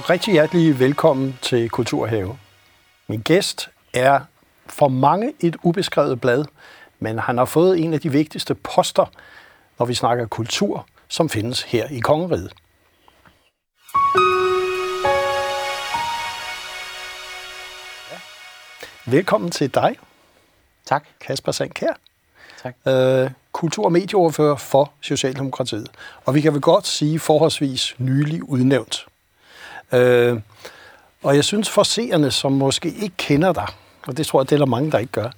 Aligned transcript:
og 0.00 0.10
rigtig 0.10 0.32
hjertelig 0.32 0.78
velkommen 0.78 1.38
til 1.42 1.70
Kulturhave. 1.70 2.38
Min 3.08 3.20
gæst 3.20 3.70
er 3.94 4.20
for 4.66 4.88
mange 4.88 5.32
et 5.40 5.56
ubeskrevet 5.62 6.20
blad, 6.20 6.44
men 6.98 7.18
han 7.18 7.38
har 7.38 7.44
fået 7.44 7.80
en 7.80 7.94
af 7.94 8.00
de 8.00 8.12
vigtigste 8.12 8.54
poster, 8.54 9.04
når 9.78 9.86
vi 9.86 9.94
snakker 9.94 10.26
kultur, 10.26 10.86
som 11.08 11.28
findes 11.28 11.62
her 11.62 11.86
i 11.88 11.98
Kongeriget. 11.98 12.52
Velkommen 19.06 19.50
til 19.50 19.74
dig, 19.74 19.96
Tak. 20.86 21.04
Kasper 21.20 21.52
Sandkær. 21.52 21.92
Tak. 22.62 22.76
Øh, 22.86 23.30
kultur- 23.52 23.84
og 23.84 23.92
medieoverfører 23.92 24.56
for 24.56 24.92
Socialdemokratiet. 25.00 25.88
Og 26.24 26.34
vi 26.34 26.40
kan 26.40 26.52
vel 26.52 26.60
godt 26.60 26.86
sige 26.86 27.18
forholdsvis 27.18 27.94
nylig 27.98 28.48
udnævnt. 28.48 29.09
Øh, 29.92 30.40
og 31.22 31.36
jeg 31.36 31.44
synes 31.44 31.70
for 31.70 31.82
seerne, 31.82 32.30
som 32.30 32.52
måske 32.52 32.88
ikke 32.88 33.16
kender 33.16 33.52
dig, 33.52 33.66
og 34.06 34.16
det 34.16 34.26
tror 34.26 34.40
jeg, 34.40 34.50
det 34.50 34.56
er 34.56 34.58
der 34.58 34.66
mange, 34.66 34.90
der 34.90 34.98
ikke 34.98 35.12
gør, 35.12 35.30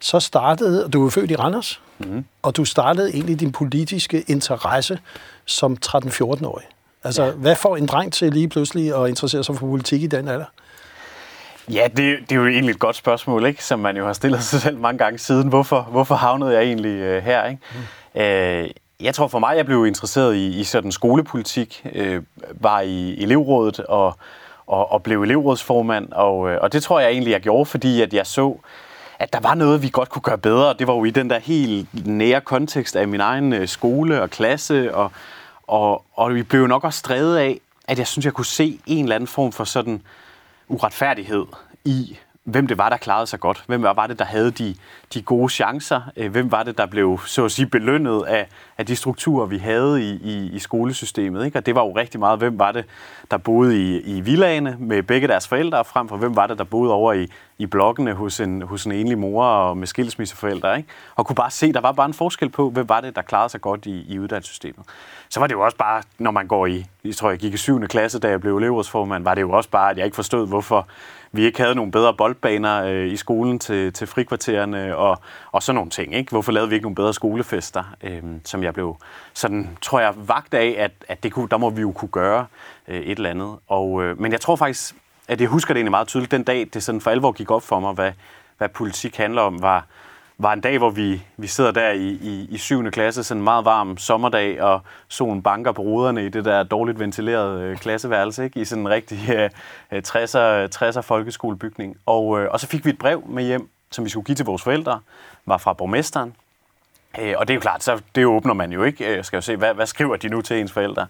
så 0.00 0.20
startede, 0.20 0.88
du 0.88 1.06
er 1.06 1.10
født 1.10 1.30
i 1.30 1.36
Randers, 1.36 1.80
mm. 1.98 2.24
og 2.42 2.56
du 2.56 2.64
startede 2.64 3.14
egentlig 3.14 3.40
din 3.40 3.52
politiske 3.52 4.24
interesse 4.26 4.98
som 5.44 5.76
13-14-årig. 5.86 6.64
Altså, 7.04 7.24
ja. 7.24 7.30
hvad 7.30 7.56
får 7.56 7.76
en 7.76 7.86
dreng 7.86 8.12
til 8.12 8.32
lige 8.32 8.48
pludselig 8.48 9.02
at 9.02 9.08
interessere 9.08 9.44
sig 9.44 9.56
for 9.56 9.66
politik 9.66 10.02
i 10.02 10.06
den 10.06 10.28
alder? 10.28 10.44
Ja, 11.72 11.88
det, 11.96 12.18
det 12.20 12.32
er 12.32 12.36
jo 12.36 12.46
egentlig 12.46 12.72
et 12.72 12.78
godt 12.78 12.96
spørgsmål, 12.96 13.46
ikke? 13.46 13.64
som 13.64 13.78
man 13.78 13.96
jo 13.96 14.06
har 14.06 14.12
stillet 14.12 14.42
sig 14.42 14.60
selv 14.60 14.78
mange 14.78 14.98
gange 14.98 15.18
siden. 15.18 15.48
Hvorfor, 15.48 15.80
hvorfor 15.80 16.14
havnede 16.14 16.52
jeg 16.52 16.62
egentlig 16.62 17.00
øh, 17.00 17.22
her? 17.22 17.44
Ikke? 17.44 17.60
Mm. 18.14 18.20
Øh, 18.20 18.70
jeg 19.00 19.14
tror 19.14 19.28
for 19.28 19.38
mig, 19.38 19.56
jeg 19.56 19.66
blev 19.66 19.86
interesseret 19.86 20.34
i, 20.34 20.60
i 20.60 20.64
sådan 20.64 20.92
skolepolitik, 20.92 21.86
øh, 21.92 22.22
var 22.60 22.80
i 22.80 23.22
elevrådet 23.22 23.80
og, 23.80 24.18
og, 24.66 24.92
og 24.92 25.02
blev 25.02 25.22
elevrådsformand, 25.22 26.12
og, 26.12 26.50
øh, 26.50 26.58
og 26.62 26.72
det 26.72 26.82
tror 26.82 27.00
jeg 27.00 27.10
egentlig, 27.10 27.30
jeg 27.30 27.40
gjorde, 27.40 27.66
fordi 27.66 28.02
at 28.02 28.14
jeg 28.14 28.26
så, 28.26 28.56
at 29.18 29.32
der 29.32 29.40
var 29.40 29.54
noget, 29.54 29.82
vi 29.82 29.88
godt 29.92 30.08
kunne 30.08 30.22
gøre 30.22 30.38
bedre. 30.38 30.74
Det 30.78 30.86
var 30.86 30.94
jo 30.94 31.04
i 31.04 31.10
den 31.10 31.30
der 31.30 31.38
helt 31.38 32.06
nære 32.06 32.40
kontekst 32.40 32.96
af 32.96 33.08
min 33.08 33.20
egen 33.20 33.52
øh, 33.52 33.68
skole 33.68 34.22
og 34.22 34.30
klasse, 34.30 34.94
og, 34.94 35.12
og, 35.66 36.04
og 36.14 36.34
vi 36.34 36.42
blev 36.42 36.66
nok 36.66 36.84
også 36.84 36.98
strevet 36.98 37.36
af, 37.36 37.60
at 37.88 37.98
jeg 37.98 38.06
synes, 38.06 38.24
jeg 38.24 38.32
kunne 38.32 38.46
se 38.46 38.80
en 38.86 39.04
eller 39.04 39.14
anden 39.14 39.28
form 39.28 39.52
for 39.52 39.64
sådan 39.64 40.02
uretfærdighed 40.68 41.44
i, 41.84 42.18
hvem 42.46 42.66
det 42.66 42.78
var, 42.78 42.88
der 42.88 42.96
klarede 42.96 43.26
sig 43.26 43.40
godt. 43.40 43.64
Hvem 43.66 43.82
var 43.82 44.06
det, 44.06 44.18
der 44.18 44.24
havde 44.24 44.50
de, 44.50 44.74
de 45.14 45.22
gode 45.22 45.48
chancer? 45.48 46.00
Øh, 46.16 46.30
hvem 46.30 46.50
var 46.52 46.62
det, 46.62 46.78
der 46.78 46.86
blev 46.86 47.20
så 47.26 47.44
at 47.44 47.52
sige 47.52 47.66
belønnet 47.66 48.22
af, 48.22 48.48
af 48.78 48.86
de 48.86 48.96
strukturer, 48.96 49.46
vi 49.46 49.58
havde 49.58 50.02
i, 50.02 50.10
i, 50.14 50.50
i 50.52 50.58
skolesystemet? 50.58 51.44
Ikke? 51.44 51.58
Og 51.58 51.66
det 51.66 51.74
var 51.74 51.84
jo 51.84 51.96
rigtig 51.96 52.20
meget, 52.20 52.38
hvem 52.38 52.58
var 52.58 52.72
det, 52.72 52.84
der 53.30 53.36
boede 53.36 53.82
i, 53.82 54.00
i 54.16 54.20
villagene 54.20 54.76
med 54.78 55.02
begge 55.02 55.28
deres 55.28 55.48
forældre, 55.48 55.84
frem 55.84 56.08
for 56.08 56.16
hvem 56.16 56.36
var 56.36 56.46
det, 56.46 56.58
der 56.58 56.64
boede 56.64 56.92
over 56.92 57.12
i, 57.12 57.30
i 57.58 57.66
blokkene 57.66 58.12
hos 58.12 58.40
en, 58.40 58.62
hos 58.62 58.84
en 58.84 58.92
enlig 58.92 59.18
mor 59.18 59.44
og 59.44 59.76
med 59.76 59.86
skilsmisseforældre. 59.86 60.76
Ikke? 60.76 60.88
Og 61.14 61.26
kunne 61.26 61.36
bare 61.36 61.50
se, 61.50 61.72
der 61.72 61.80
var 61.80 61.92
bare 61.92 62.06
en 62.06 62.14
forskel 62.14 62.48
på, 62.48 62.70
hvem 62.70 62.88
var 62.88 63.00
det, 63.00 63.16
der 63.16 63.22
klarede 63.22 63.48
sig 63.48 63.60
godt 63.60 63.86
i, 63.86 64.04
i 64.08 64.18
uddannelsessystemet. 64.18 64.86
Så 65.28 65.40
var 65.40 65.46
det 65.46 65.54
jo 65.54 65.60
også 65.60 65.76
bare, 65.76 66.02
når 66.18 66.30
man 66.30 66.46
går 66.46 66.66
i, 66.66 66.86
jeg 67.04 67.16
tror, 67.16 67.30
jeg 67.30 67.38
gik 67.38 67.54
i 67.54 67.56
7. 67.56 67.80
klasse, 67.80 68.18
da 68.18 68.28
jeg 68.28 68.40
blev 68.40 68.56
elevrådsformand, 68.56 69.24
var 69.24 69.34
det 69.34 69.42
jo 69.42 69.50
også 69.50 69.70
bare, 69.70 69.90
at 69.90 69.96
jeg 69.96 70.04
ikke 70.04 70.14
forstod, 70.14 70.48
hvorfor 70.48 70.86
vi 71.32 71.44
ikke 71.44 71.60
havde 71.60 71.74
nogle 71.74 71.92
bedre 71.92 72.14
boldbaner 72.14 72.84
øh, 72.84 73.12
i 73.12 73.16
skolen 73.16 73.58
til, 73.58 73.92
til 73.92 74.06
frikvartererne 74.06 74.96
og, 74.96 75.18
og 75.52 75.62
sådan 75.62 75.74
nogle 75.74 75.90
ting. 75.90 76.14
Ikke? 76.14 76.30
Hvorfor 76.30 76.52
lavede 76.52 76.68
vi 76.68 76.74
ikke 76.74 76.84
nogle 76.84 76.94
bedre 76.94 77.14
skolefester, 77.14 77.84
øh, 78.02 78.22
som 78.44 78.62
jeg 78.62 78.74
blev 78.74 78.96
sådan, 79.34 79.78
tror 79.82 80.00
jeg, 80.00 80.14
vagt 80.16 80.54
af, 80.54 80.74
at, 80.78 80.92
at 81.08 81.22
det 81.22 81.32
kunne, 81.32 81.48
der 81.48 81.56
må 81.56 81.70
vi 81.70 81.80
jo 81.80 81.92
kunne 81.92 82.08
gøre 82.08 82.46
øh, 82.88 83.00
et 83.00 83.16
eller 83.16 83.30
andet. 83.30 83.56
Og, 83.68 84.02
øh, 84.02 84.20
men 84.20 84.32
jeg 84.32 84.40
tror 84.40 84.56
faktisk, 84.56 84.94
at 85.28 85.40
jeg 85.40 85.48
husker 85.48 85.74
det 85.74 85.78
egentlig 85.78 85.90
meget 85.90 86.08
tydeligt, 86.08 86.30
den 86.30 86.42
dag, 86.42 86.68
det 86.74 86.82
sådan 86.82 87.00
for 87.00 87.10
alvor 87.10 87.32
gik 87.32 87.50
op 87.50 87.62
for 87.62 87.80
mig, 87.80 87.92
hvad, 87.92 88.12
hvad 88.58 88.68
politik 88.68 89.16
handler 89.16 89.42
om, 89.42 89.62
var, 89.62 89.86
var 90.38 90.52
en 90.52 90.60
dag, 90.60 90.78
hvor 90.78 90.90
vi, 90.90 91.22
vi 91.36 91.46
sidder 91.46 91.70
der 91.70 91.90
i, 91.90 92.08
i, 92.08 92.46
i 92.50 92.58
7. 92.58 92.90
klasse, 92.90 93.24
sådan 93.24 93.40
en 93.40 93.44
meget 93.44 93.64
varm 93.64 93.98
sommerdag, 93.98 94.62
og 94.62 94.80
solen 95.08 95.42
banker 95.42 95.72
på 95.72 95.82
ruderne 95.82 96.26
i 96.26 96.28
det 96.28 96.44
der 96.44 96.62
dårligt 96.62 96.98
ventilerede 96.98 97.62
øh, 97.62 97.76
klasseværelse, 97.76 98.44
ikke? 98.44 98.60
i 98.60 98.64
sådan 98.64 98.82
en 98.82 98.88
rigtig 98.88 99.18
øh, 99.30 99.50
øh 99.92 100.02
60'er, 100.08 100.68
60'er 100.76 101.00
folkeskolebygning. 101.00 101.96
Og, 102.06 102.40
øh, 102.40 102.48
og 102.50 102.60
så 102.60 102.66
fik 102.66 102.84
vi 102.84 102.90
et 102.90 102.98
brev 102.98 103.22
med 103.28 103.44
hjem, 103.44 103.68
som 103.90 104.04
vi 104.04 104.10
skulle 104.10 104.24
give 104.24 104.36
til 104.36 104.46
vores 104.46 104.62
forældre, 104.62 105.00
var 105.46 105.58
fra 105.58 105.72
borgmesteren. 105.72 106.34
Øh, 107.20 107.34
og 107.36 107.48
det 107.48 107.54
er 107.54 107.56
jo 107.56 107.60
klart, 107.60 107.82
så 107.82 108.00
det 108.14 108.26
åbner 108.26 108.54
man 108.54 108.72
jo 108.72 108.82
ikke. 108.82 109.16
Jeg 109.16 109.24
skal 109.24 109.36
jo 109.36 109.40
se, 109.40 109.56
hvad, 109.56 109.74
hvad 109.74 109.86
skriver 109.86 110.16
de 110.16 110.28
nu 110.28 110.42
til 110.42 110.60
ens 110.60 110.72
forældre? 110.72 111.06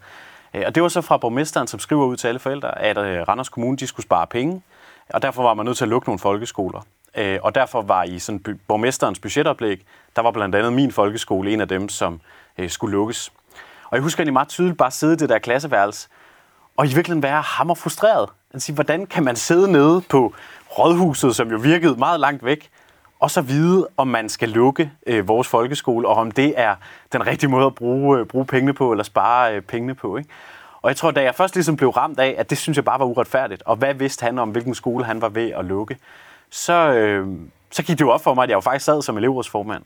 Øh, 0.55 0.63
og 0.67 0.75
det 0.75 0.83
var 0.83 0.89
så 0.89 1.01
fra 1.01 1.17
borgmesteren, 1.17 1.67
som 1.67 1.81
skriver 1.81 2.07
ud 2.07 2.17
til 2.17 2.29
alle 2.29 2.39
forældre, 2.39 2.83
at 2.83 2.99
øh, 2.99 3.23
Randers 3.29 3.49
Kommune 3.49 3.77
de 3.77 3.87
skulle 3.87 4.05
spare 4.05 4.27
penge, 4.27 4.63
og 5.09 5.23
derfor 5.23 5.43
var 5.43 5.55
man 5.55 5.67
nødt 5.67 5.77
til 5.77 5.85
at 5.85 5.89
lukke 5.89 6.09
nogle 6.09 6.19
folkeskoler. 6.19 6.81
Øh, 7.17 7.39
og 7.43 7.55
derfor 7.55 7.83
var 7.83 8.03
i 8.03 8.19
sådan 8.19 8.61
borgmesterens 8.69 9.19
budgetoplæg, 9.19 9.87
der 10.17 10.23
var 10.23 10.31
blandt 10.31 10.55
andet 10.55 10.73
min 10.73 10.93
folkeskole 10.93 11.53
en 11.53 11.61
af 11.61 11.69
dem, 11.69 11.89
som 11.89 12.21
skulle 12.69 12.93
lukkes. 12.93 13.33
Og 13.85 13.97
jeg 13.97 14.03
husker 14.03 14.21
egentlig 14.21 14.33
meget 14.33 14.49
tydeligt 14.49 14.79
bare 14.79 14.91
sidde 14.91 15.13
i 15.13 15.17
det 15.17 15.29
der 15.29 15.39
klasseværelse, 15.39 16.09
og 16.77 16.87
i 16.87 16.89
virkeligheden 16.89 17.23
være 17.23 17.43
hammer 17.43 17.75
frustreret. 17.75 18.29
Altså, 18.55 18.73
hvordan 18.73 19.07
kan 19.07 19.25
man 19.25 19.37
sidde 19.37 19.73
nede 19.73 20.03
på 20.11 20.35
rådhuset, 20.79 21.37
som 21.37 21.51
jo 21.51 21.57
virkede 21.57 21.97
meget 21.97 22.21
langt 22.21 22.45
væk, 22.45 22.71
og 23.21 23.31
så 23.31 23.41
vide, 23.41 23.89
om 23.97 24.09
man 24.09 24.29
skal 24.29 24.49
lukke 24.49 24.93
øh, 25.07 25.29
vores 25.29 25.49
folkeskole, 25.49 26.09
og 26.09 26.15
om 26.15 26.31
det 26.31 26.55
er 26.57 26.75
den 27.13 27.27
rigtige 27.27 27.51
måde 27.51 27.67
at 27.67 27.75
bruge, 27.75 28.19
øh, 28.19 28.27
bruge 28.27 28.47
pengene 28.47 28.73
på, 28.73 28.91
eller 28.91 29.05
spare 29.05 29.55
øh, 29.55 29.63
pengene 29.63 29.95
på. 29.95 30.17
Ikke? 30.17 30.31
Og 30.83 30.89
jeg 30.89 30.97
tror, 30.97 31.11
da 31.11 31.23
jeg 31.23 31.35
først 31.35 31.55
ligesom 31.55 31.77
blev 31.77 31.89
ramt 31.89 32.21
af, 32.21 32.35
at 32.39 32.51
det 32.51 32.59
synes 32.59 32.77
jeg 32.77 32.85
bare 32.85 32.99
var 32.99 33.05
uretfærdigt, 33.05 33.63
og 33.67 33.77
hvad 33.77 33.95
vidste 33.95 34.25
han 34.25 34.39
om, 34.39 34.51
hvilken 34.51 34.75
skole 34.75 35.05
han 35.05 35.21
var 35.21 35.29
ved 35.29 35.51
at 35.51 35.65
lukke, 35.65 35.97
så, 36.51 36.93
øh, 36.93 37.29
så 37.71 37.83
gik 37.83 37.99
det 37.99 38.05
jo 38.05 38.11
op 38.11 38.23
for 38.23 38.35
mig, 38.35 38.43
at 38.43 38.49
jeg 38.49 38.55
jo 38.55 38.61
faktisk 38.61 38.85
sad 38.85 39.03
som 39.03 39.17
elevrådsformand. 39.17 39.83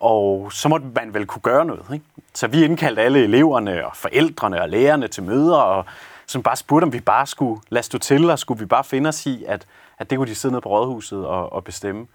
Og 0.00 0.52
så 0.52 0.68
måtte 0.68 0.86
man 0.94 1.14
vel 1.14 1.26
kunne 1.26 1.42
gøre 1.42 1.64
noget. 1.64 1.84
Ikke? 1.92 2.04
Så 2.34 2.46
vi 2.46 2.64
indkaldte 2.64 3.02
alle 3.02 3.24
eleverne 3.24 3.86
og 3.86 3.96
forældrene 3.96 4.62
og 4.62 4.68
lærerne 4.68 5.08
til 5.08 5.22
møder, 5.22 5.56
og 5.56 5.84
som 6.26 6.42
bare 6.42 6.56
spurgte, 6.56 6.84
om 6.84 6.92
vi 6.92 7.00
bare 7.00 7.26
skulle 7.26 7.60
lade 7.68 7.84
stå 7.84 7.98
til, 7.98 8.30
og 8.30 8.38
skulle 8.38 8.60
vi 8.60 8.66
bare 8.66 8.84
finde 8.84 9.08
os 9.08 9.26
i, 9.26 9.44
at, 9.44 9.66
at 9.98 10.10
det 10.10 10.18
kunne 10.18 10.28
de 10.28 10.34
sidde 10.34 10.52
nede 10.52 10.60
på 10.60 10.68
rådhuset 10.68 11.26
og, 11.26 11.52
og 11.52 11.64
bestemme. 11.64 12.06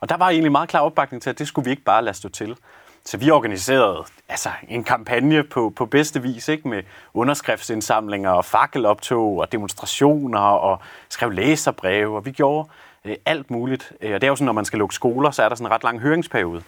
Og 0.00 0.08
der 0.08 0.16
var 0.16 0.30
egentlig 0.30 0.52
meget 0.52 0.68
klar 0.68 0.80
opbakning 0.80 1.22
til, 1.22 1.30
at 1.30 1.38
det 1.38 1.48
skulle 1.48 1.64
vi 1.64 1.70
ikke 1.70 1.82
bare 1.82 2.04
lade 2.04 2.16
stå 2.16 2.28
til. 2.28 2.56
Så 3.04 3.16
vi 3.16 3.30
organiserede 3.30 4.04
altså, 4.28 4.48
en 4.68 4.84
kampagne 4.84 5.42
på, 5.42 5.72
på 5.76 5.86
bedste 5.86 6.22
vis, 6.22 6.48
ikke? 6.48 6.68
med 6.68 6.82
underskriftsindsamlinger 7.14 8.30
og 8.30 8.44
fakkeloptog 8.44 9.38
og 9.38 9.52
demonstrationer 9.52 10.38
og 10.38 10.78
skrev 11.08 11.30
læserbreve, 11.30 12.16
og 12.16 12.26
vi 12.26 12.30
gjorde 12.30 12.68
øh, 13.04 13.16
alt 13.26 13.50
muligt. 13.50 13.92
Øh, 14.00 14.14
og 14.14 14.20
det 14.20 14.26
er 14.26 14.30
jo 14.30 14.36
sådan, 14.36 14.46
når 14.46 14.52
man 14.52 14.64
skal 14.64 14.78
lukke 14.78 14.94
skoler, 14.94 15.30
så 15.30 15.42
er 15.42 15.48
der 15.48 15.56
sådan 15.56 15.66
en 15.66 15.72
ret 15.72 15.84
lang 15.84 16.00
høringsperiode. 16.00 16.62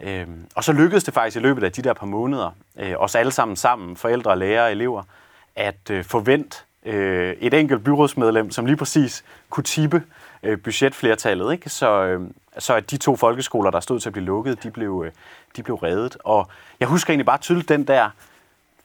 Øh, 0.00 0.26
og 0.54 0.64
så 0.64 0.72
lykkedes 0.72 1.04
det 1.04 1.14
faktisk 1.14 1.36
i 1.36 1.40
løbet 1.40 1.64
af 1.64 1.72
de 1.72 1.82
der 1.82 1.92
par 1.92 2.06
måneder, 2.06 2.50
øh, 2.78 2.94
os 2.98 3.14
alle 3.14 3.32
sammen 3.32 3.56
sammen, 3.56 3.96
forældre, 3.96 4.38
lærere 4.38 4.64
og 4.64 4.72
elever, 4.72 5.02
at 5.56 5.90
øh, 5.90 6.04
forvente 6.04 6.56
øh, 6.86 7.36
et 7.40 7.54
enkelt 7.54 7.84
byrådsmedlem, 7.84 8.50
som 8.50 8.66
lige 8.66 8.76
præcis 8.76 9.24
kunne 9.50 9.64
tippe 9.64 10.02
øh, 10.42 10.58
budgetflertallet, 10.58 11.52
ikke? 11.52 11.70
Så, 11.70 12.02
øh, 12.04 12.30
så 12.58 12.74
at 12.74 12.90
de 12.90 12.96
to 12.96 13.16
folkeskoler, 13.16 13.70
der 13.70 13.80
stod 13.80 14.00
til 14.00 14.08
at 14.08 14.12
blive 14.12 14.24
lukket, 14.24 14.62
de 14.62 14.70
blev, 14.70 15.02
øh, 15.06 15.12
de 15.56 15.62
blev 15.62 15.76
reddet. 15.76 16.16
Og 16.24 16.48
jeg 16.80 16.88
husker 16.88 17.10
egentlig 17.10 17.26
bare 17.26 17.38
tydeligt 17.38 17.68
den 17.68 17.84
der 17.84 18.10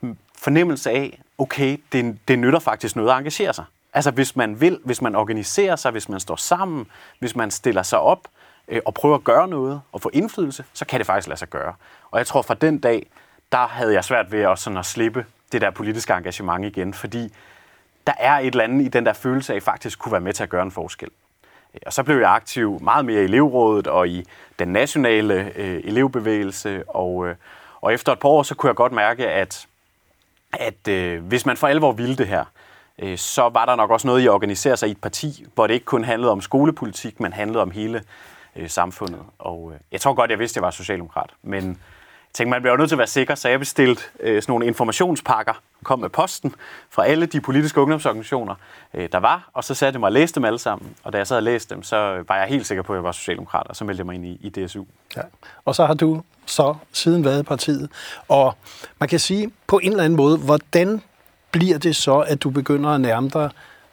mm, 0.01 0.18
fornemmelse 0.38 0.91
af, 0.91 1.21
okay, 1.38 1.77
det, 1.91 2.18
det 2.27 2.39
nytter 2.39 2.59
faktisk 2.59 2.95
noget 2.95 3.12
at 3.12 3.18
engagere 3.18 3.53
sig. 3.53 3.65
Altså 3.94 4.12
hvis 4.12 4.35
man 4.35 4.62
vil, 4.62 4.80
hvis 4.83 5.01
man 5.01 5.15
organiserer 5.15 5.75
sig, 5.75 5.91
hvis 5.91 6.09
man 6.09 6.19
står 6.19 6.35
sammen, 6.35 6.88
hvis 7.19 7.35
man 7.35 7.51
stiller 7.51 7.83
sig 7.83 8.00
op 8.00 8.27
øh, 8.68 8.81
og 8.85 8.94
prøver 8.94 9.15
at 9.15 9.24
gøre 9.24 9.47
noget 9.47 9.81
og 9.91 10.01
få 10.01 10.09
indflydelse, 10.13 10.65
så 10.74 10.85
kan 10.85 11.00
det 11.00 11.07
faktisk 11.07 11.27
lade 11.27 11.39
sig 11.39 11.50
gøre. 11.50 11.74
Og 12.12 12.19
jeg 12.19 12.27
tror 12.27 12.41
fra 12.41 12.53
den 12.53 12.80
dag, 12.80 13.07
der 13.51 13.68
havde 13.68 13.94
jeg 13.94 14.03
svært 14.03 14.31
ved 14.31 14.41
at, 14.41 14.59
sådan 14.59 14.77
at 14.77 14.85
slippe 14.85 15.25
det 15.51 15.62
der 15.62 15.71
politiske 15.71 16.13
engagement 16.13 16.65
igen, 16.65 16.94
fordi 16.94 17.33
der 18.07 18.13
er 18.19 18.33
et 18.39 18.45
eller 18.45 18.63
andet 18.63 18.85
i 18.85 18.88
den 18.88 19.06
der 19.06 19.13
følelse 19.13 19.53
af, 19.53 19.57
at 19.57 19.63
faktisk 19.63 20.00
kunne 20.00 20.12
være 20.12 20.21
med 20.21 20.33
til 20.33 20.44
at 20.44 20.50
gøre 20.50 20.63
en 20.63 20.71
forskel. 20.71 21.09
Og 21.86 21.94
så 21.94 22.04
blev 22.04 22.18
jeg 22.18 22.33
aktiv 22.33 22.80
meget 22.81 23.06
mere 23.06 23.22
i 23.22 23.24
elevrådet 23.24 23.88
og 23.88 24.07
i 24.07 24.25
den 24.60 24.68
nationale 24.68 25.51
øh, 25.56 25.81
elevbevægelse, 25.83 26.83
og, 26.89 27.27
øh, 27.27 27.36
og 27.81 27.94
efter 27.94 28.12
et 28.12 28.19
par 28.19 28.30
år, 28.30 28.44
så 28.44 28.56
kunne 28.56 28.68
jeg 28.68 28.75
godt 28.75 28.92
mærke, 28.92 29.27
at, 29.27 29.68
at 30.54 30.88
øh, 30.88 31.24
hvis 31.24 31.45
man 31.45 31.57
for 31.57 31.68
alvor 31.68 31.92
ville 31.92 32.16
det 32.16 32.27
her, 32.27 32.45
øh, 33.00 33.18
så 33.18 33.50
var 33.50 33.66
der 33.66 33.75
nok 33.75 33.92
også 33.92 34.07
noget 34.07 34.22
i 34.22 34.25
at 34.25 34.31
organisere 34.31 34.77
sig 34.77 34.89
i 34.89 34.92
et 34.92 35.01
parti, 35.01 35.45
hvor 35.56 35.68
det 35.68 35.74
ikke 35.74 35.86
kun 35.86 36.04
handlede 36.04 36.31
om 36.31 36.42
skolepolitik, 36.42 37.19
men 37.19 37.33
handlede 37.33 37.62
om 37.62 37.72
hele 37.72 38.04
øh, 38.56 38.69
samfundet. 38.69 39.21
Og 39.39 39.71
øh, 39.74 39.80
jeg 39.92 40.01
tror 40.01 40.13
godt, 40.13 40.31
jeg 40.31 40.39
vidste, 40.39 40.54
at 40.54 40.62
jeg 40.62 40.63
var 40.63 40.71
socialdemokrat, 40.71 41.30
men 41.44 41.81
tænkte, 42.35 42.49
man 42.49 42.61
bliver 42.61 42.77
nødt 42.77 42.89
til 42.89 42.95
at 42.95 42.99
være 42.99 43.07
sikker, 43.07 43.35
så 43.35 43.49
jeg 43.49 43.59
bestilte 43.59 44.03
øh, 44.19 44.41
sådan 44.41 44.51
nogle 44.51 44.65
informationspakker, 44.65 45.53
kom 45.83 45.99
med 45.99 46.09
posten 46.09 46.55
fra 46.89 47.05
alle 47.05 47.25
de 47.25 47.41
politiske 47.41 47.81
ungdomsorganisationer, 47.81 48.55
øh, 48.93 49.09
der 49.11 49.17
var, 49.17 49.49
og 49.53 49.63
så 49.63 49.73
satte 49.73 49.95
jeg 49.95 49.99
mig 49.99 50.07
og 50.07 50.11
læste 50.11 50.35
dem 50.35 50.45
alle 50.45 50.59
sammen. 50.59 50.95
Og 51.03 51.13
da 51.13 51.17
jeg 51.17 51.27
sad 51.27 51.37
og 51.37 51.43
læste 51.43 51.75
dem, 51.75 51.83
så 51.83 52.23
var 52.27 52.37
jeg 52.37 52.47
helt 52.47 52.67
sikker 52.67 52.81
på, 52.83 52.93
at 52.93 52.97
jeg 52.97 53.03
var 53.03 53.11
socialdemokrat, 53.11 53.67
og 53.67 53.75
så 53.75 53.85
meldte 53.85 53.99
jeg 53.99 54.05
mig 54.05 54.15
ind 54.15 54.25
i, 54.25 54.39
i 54.41 54.49
DSU. 54.49 54.83
Ja. 55.17 55.21
Og 55.65 55.75
så 55.75 55.85
har 55.85 55.93
du 55.93 56.21
så 56.45 56.75
siden 56.91 57.25
været 57.25 57.39
i 57.39 57.43
partiet. 57.43 57.89
Og 58.27 58.55
man 58.99 59.09
kan 59.09 59.19
sige 59.19 59.51
på 59.67 59.79
en 59.83 59.91
eller 59.91 60.03
anden 60.03 60.17
måde, 60.17 60.37
hvordan 60.37 61.01
bliver 61.51 61.77
det 61.77 61.95
så, 61.95 62.19
at 62.19 62.43
du 62.43 62.49
begynder 62.49 62.89
at 62.89 63.01
nærme 63.01 63.29
dig 63.29 63.49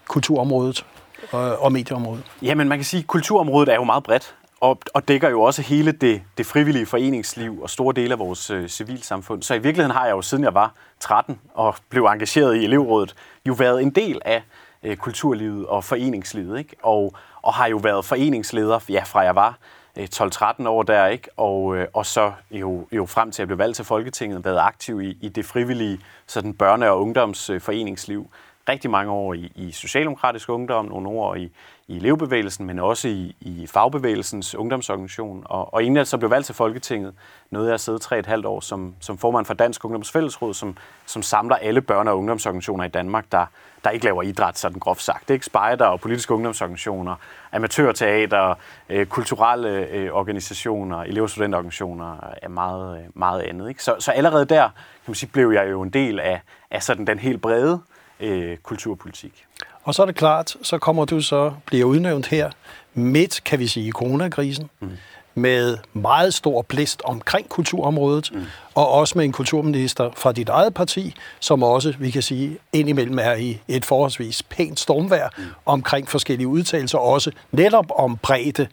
kulturområdet 0.09 0.85
og, 1.31 1.59
og 1.59 1.73
medieområdet? 1.73 2.25
Jamen, 2.43 2.69
man 2.69 2.79
kan 2.79 2.85
sige, 2.85 3.01
at 3.01 3.07
kulturområdet 3.07 3.69
er 3.69 3.75
jo 3.75 3.85
meget 3.85 4.03
bredt, 4.03 4.35
og, 4.63 4.79
og 4.95 5.09
dækker 5.09 5.29
jo 5.29 5.43
også 5.43 5.63
hele 5.63 5.93
det, 5.93 6.23
det 6.39 6.47
frivillige 6.47 6.87
foreningsliv 6.87 7.63
og 7.63 7.71
store 7.71 7.95
dele 7.95 8.13
af 8.13 8.19
vores 8.19 8.51
øh, 8.51 8.69
civilsamfund. 8.69 9.43
Så 9.43 9.55
i 9.55 9.59
virkeligheden 9.59 9.97
har 9.97 10.05
jeg 10.07 10.13
jo, 10.13 10.23
siden 10.23 10.45
jeg 10.45 10.55
var 10.55 10.75
13 11.01 11.41
og 11.55 11.75
blev 11.89 12.05
engageret 12.05 12.57
i 12.57 12.65
elevrådet, 12.65 13.15
jo 13.49 13.53
været 13.53 13.83
en 13.83 13.91
del 13.91 14.21
af 14.25 14.43
øh, 14.83 14.97
kulturlivet 14.97 15.67
og 15.67 15.85
foreningslivet, 15.85 16.59
ikke? 16.59 16.77
Og, 16.83 17.15
og 17.43 17.55
har 17.55 17.67
jo 17.67 17.77
været 17.77 18.05
foreningsleder, 18.05 18.79
ja, 18.89 19.03
fra 19.07 19.21
jeg 19.21 19.35
var 19.35 19.59
øh, 19.99 20.09
12-13 20.15 20.69
år 20.69 20.83
der, 20.83 21.07
ikke? 21.07 21.29
Og, 21.37 21.77
øh, 21.77 21.87
og 21.93 22.07
så 22.07 22.33
jo, 22.51 22.87
jo 22.93 23.07
frem 23.07 23.31
til 23.31 23.43
at 23.43 23.49
blive 23.49 23.59
valgt 23.59 23.77
til 23.77 23.85
Folketinget, 23.85 24.45
været 24.45 24.59
aktiv 24.61 25.01
i, 25.01 25.19
i 25.21 25.29
det 25.29 25.45
frivillige 25.45 26.01
sådan 26.27 26.57
børne- 26.63 26.87
og 26.87 27.01
ungdomsforeningsliv. 27.01 28.31
Rigtig 28.69 28.91
mange 28.91 29.13
år 29.13 29.35
i, 29.35 29.53
i 29.55 29.73
Socialdemokratisk 29.73 30.49
Ungdom, 30.49 30.85
nogle 30.85 31.09
år 31.09 31.35
i, 31.35 31.53
i 31.93 31.97
elevbevægelsen, 31.97 32.67
men 32.67 32.79
også 32.79 33.09
i, 33.09 33.37
i 33.41 33.67
fagbevægelsens 33.67 34.55
ungdomsorganisation. 34.55 35.43
Og, 35.45 35.75
og 35.75 35.83
inden 35.83 35.97
jeg 35.97 36.07
så 36.07 36.19
blev 36.19 36.31
valgt 36.31 36.47
til 36.47 36.55
Folketinget, 36.55 37.15
nåede 37.51 37.67
jeg 37.67 37.75
at 37.75 37.81
sidde 37.81 37.99
tre 37.99 38.19
et 38.19 38.27
halvt 38.27 38.47
år 38.47 38.61
som, 38.61 38.95
som 39.01 39.19
formand 39.19 39.47
for 39.47 39.55
Dansk 39.55 39.85
Ungdomsfællesråd, 39.85 40.55
som, 40.55 40.77
som 41.07 41.23
samler 41.23 41.57
alle 41.57 41.83
børne- 41.91 42.09
og 42.09 42.19
ungdomsorganisationer 42.19 42.85
i 42.85 42.89
Danmark, 42.89 43.25
der, 43.33 43.47
der 43.85 43.91
ikke 43.91 44.05
laver 44.05 44.23
idræt, 44.23 44.59
sådan 44.59 44.79
groft 44.79 45.03
sagt. 45.03 45.21
Det 45.21 45.31
er 45.31 45.35
ikke 45.35 45.47
spejder 45.47 45.87
og 45.87 46.01
politiske 46.01 46.35
ungdomsorganisationer, 46.35 47.15
amatørteater, 47.53 48.55
øh, 48.89 49.07
kulturelle 49.07 49.87
øh, 49.87 50.13
organisationer, 50.13 51.05
elev- 51.05 51.23
og 51.23 51.31
studentorganisationer 51.31 52.17
er 52.43 52.49
meget, 52.49 53.07
meget 53.15 53.41
andet. 53.41 53.69
Ikke? 53.69 53.83
Så, 53.83 53.97
så 53.99 54.11
allerede 54.11 54.45
der 54.45 54.63
kan 54.69 54.73
man 55.07 55.15
sige, 55.15 55.31
blev 55.33 55.51
jeg 55.51 55.71
jo 55.71 55.83
en 55.83 55.91
del 55.91 56.21
af, 56.21 56.41
af 56.71 56.83
sådan 56.83 57.07
den 57.07 57.19
helt 57.19 57.43
brede 57.43 57.81
øh, 58.21 58.57
kulturpolitik. 58.57 59.47
Og 59.85 59.95
så 59.95 60.03
er 60.03 60.07
det 60.07 60.15
klart, 60.15 60.57
så 60.63 60.79
kommer 60.79 61.05
du 61.05 61.21
så, 61.21 61.53
bliver 61.67 61.85
udnævnt 61.85 62.27
her 62.27 62.51
midt, 62.95 63.45
kan 63.45 63.59
vi 63.59 63.67
sige, 63.67 63.87
i 63.87 63.91
coronakrisen, 63.91 64.71
mm. 64.81 64.91
med 65.35 65.79
meget 65.93 66.35
stor 66.35 66.63
blæst 66.63 67.03
omkring 67.05 67.49
kulturområdet, 67.49 68.31
mm. 68.35 68.45
og 68.75 68.89
også 68.89 69.19
med 69.19 69.25
en 69.25 69.33
kulturminister 69.33 70.11
fra 70.17 70.33
dit 70.33 70.49
eget 70.49 70.75
parti, 70.75 71.15
som 71.41 71.63
også, 71.63 71.95
vi 71.99 72.11
kan 72.11 72.23
sige, 72.23 72.59
indimellem 72.73 73.19
er 73.19 73.35
i 73.35 73.61
et 73.69 73.85
forholdsvis 73.85 74.43
pænt 74.43 74.81
stormvær 74.81 75.29
mm. 75.39 75.45
omkring 75.67 76.09
forskellige 76.09 76.49
udtalelser, 76.49 76.99
også 76.99 77.31
netop 77.53 77.87
om 77.97 78.17
bredde 78.17 78.67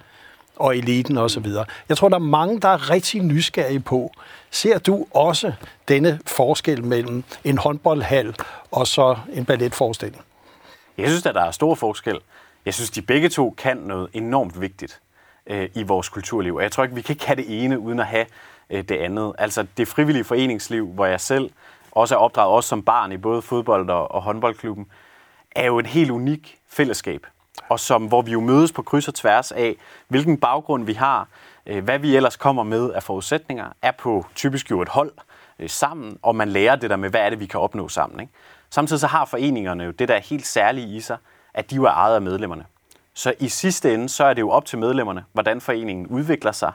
og 0.55 0.77
eliten 0.77 1.17
osv. 1.17 1.47
Jeg 1.89 1.97
tror, 1.97 2.09
der 2.09 2.15
er 2.15 2.19
mange, 2.19 2.59
der 2.59 2.67
er 2.67 2.89
rigtig 2.89 3.21
nysgerrige 3.23 3.79
på, 3.79 4.11
ser 4.51 4.77
du 4.77 5.05
også 5.11 5.51
denne 5.87 6.19
forskel 6.25 6.83
mellem 6.83 7.23
en 7.43 7.57
håndboldhal 7.57 8.35
og 8.71 8.87
så 8.87 9.15
en 9.33 9.45
balletforestilling? 9.45 10.23
Jeg 11.01 11.09
synes, 11.09 11.25
at 11.25 11.35
der 11.35 11.41
er 11.41 11.51
stor 11.51 11.75
forskel. 11.75 12.19
Jeg 12.65 12.73
synes, 12.73 12.89
de 12.89 13.01
begge 13.01 13.29
to 13.29 13.55
kan 13.57 13.77
noget 13.77 14.09
enormt 14.13 14.61
vigtigt 14.61 15.01
øh, 15.47 15.69
i 15.75 15.83
vores 15.83 16.09
kulturliv. 16.09 16.55
Og 16.55 16.63
jeg 16.63 16.71
tror 16.71 16.83
ikke, 16.83 16.95
vi 16.95 17.01
kan 17.01 17.13
ikke 17.13 17.27
have 17.27 17.35
det 17.35 17.63
ene 17.63 17.79
uden 17.79 17.99
at 17.99 18.05
have 18.05 18.25
øh, 18.69 18.83
det 18.83 18.97
andet. 18.97 19.33
Altså 19.37 19.65
det 19.77 19.87
frivillige 19.87 20.23
foreningsliv, 20.23 20.87
hvor 20.87 21.05
jeg 21.05 21.21
selv 21.21 21.51
også 21.91 22.15
er 22.15 22.19
opdraget, 22.19 22.51
også 22.51 22.69
som 22.69 22.83
barn 22.83 23.11
i 23.11 23.17
både 23.17 23.41
fodbold 23.41 23.89
og, 23.89 24.11
og 24.11 24.21
håndboldklubben, 24.21 24.85
er 25.51 25.65
jo 25.65 25.79
et 25.79 25.87
helt 25.87 26.11
unik 26.11 26.57
fællesskab. 26.69 27.27
Og 27.69 27.79
som, 27.79 28.05
hvor 28.05 28.21
vi 28.21 28.31
jo 28.31 28.39
mødes 28.39 28.71
på 28.71 28.81
kryds 28.81 29.07
og 29.07 29.13
tværs 29.15 29.51
af, 29.51 29.75
hvilken 30.07 30.37
baggrund 30.37 30.85
vi 30.85 30.93
har, 30.93 31.27
øh, 31.65 31.83
hvad 31.83 31.99
vi 31.99 32.15
ellers 32.15 32.35
kommer 32.35 32.63
med 32.63 32.91
af 32.91 33.03
forudsætninger, 33.03 33.65
er 33.81 33.91
på 33.91 34.25
typisk 34.35 34.71
jo 34.71 34.81
et 34.81 34.89
hold 34.89 35.11
øh, 35.59 35.69
sammen, 35.69 36.17
og 36.21 36.35
man 36.35 36.49
lærer 36.49 36.75
det 36.75 36.89
der 36.89 36.95
med, 36.95 37.09
hvad 37.09 37.21
er 37.21 37.29
det, 37.29 37.39
vi 37.39 37.45
kan 37.45 37.59
opnå 37.59 37.87
sammen. 37.87 38.19
Ikke? 38.19 38.33
Samtidig 38.69 38.99
så 38.99 39.07
har 39.07 39.25
foreningerne 39.25 39.83
jo 39.83 39.91
det, 39.91 40.07
der 40.07 40.15
er 40.15 40.19
helt 40.19 40.47
særlige 40.47 40.95
i 40.95 41.01
sig, 41.01 41.17
at 41.53 41.71
de 41.71 41.75
jo 41.75 41.83
er 41.83 41.91
ejet 41.91 42.15
af 42.15 42.21
medlemmerne. 42.21 42.65
Så 43.13 43.33
i 43.39 43.49
sidste 43.49 43.93
ende, 43.93 44.09
så 44.09 44.23
er 44.23 44.33
det 44.33 44.41
jo 44.41 44.49
op 44.49 44.65
til 44.65 44.77
medlemmerne, 44.77 45.25
hvordan 45.33 45.61
foreningen 45.61 46.07
udvikler 46.07 46.51
sig, 46.51 46.71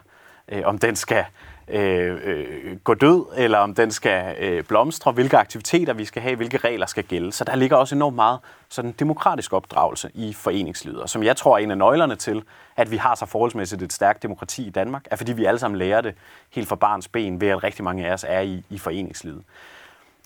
øh, 0.49 0.63
om 0.65 0.79
den 0.79 0.97
skal 0.97 1.25
øh, 1.69 2.21
øh, 2.25 2.77
gå 2.85 2.95
død, 2.95 3.25
eller 3.37 3.59
om 3.59 3.75
den 3.75 3.91
skal 3.91 4.37
øh, 4.39 4.65
blomstre, 4.65 5.13
hvilke 5.13 5.39
aktiviteter 5.39 5.93
vi 5.93 6.05
skal 6.05 6.23
have, 6.23 6.37
hvilke 6.37 6.57
regler 6.57 6.87
skal 6.87 7.05
gælde. 7.05 7.33
Så 7.33 7.45
der 7.45 7.57
ligger 7.57 7.77
også 7.77 7.95
enormt 7.95 8.17
meget 8.17 8.39
sådan 8.69 8.93
demokratisk 8.93 9.53
opdragelse 9.53 10.11
i 10.15 10.33
foreningslivet, 10.33 11.11
som 11.11 11.23
jeg 11.23 11.37
tror 11.37 11.59
er 11.59 11.63
en 11.63 11.71
af 11.71 11.79
nøglerne 11.79 12.17
til, 12.17 12.43
at 12.77 12.91
vi 12.91 12.97
har 12.97 13.15
så 13.15 13.27
forholdsmæssigt 13.27 13.83
et 13.83 13.93
stærkt 13.93 14.23
demokrati 14.23 14.67
i 14.67 14.71
Danmark, 14.71 15.05
er 15.11 15.17
fordi 15.17 15.33
vi 15.33 15.45
alle 15.45 15.59
sammen 15.59 15.79
lærer 15.79 16.01
det 16.01 16.15
helt 16.51 16.69
fra 16.69 16.77
barns 16.77 17.09
ben, 17.09 17.41
ved 17.41 17.49
at 17.49 17.65
rigtig 17.65 17.85
mange 17.85 18.07
af 18.07 18.13
os 18.13 18.25
er 18.29 18.41
i, 18.41 18.65
i 18.71 18.79
foreningslivet. 18.79 19.43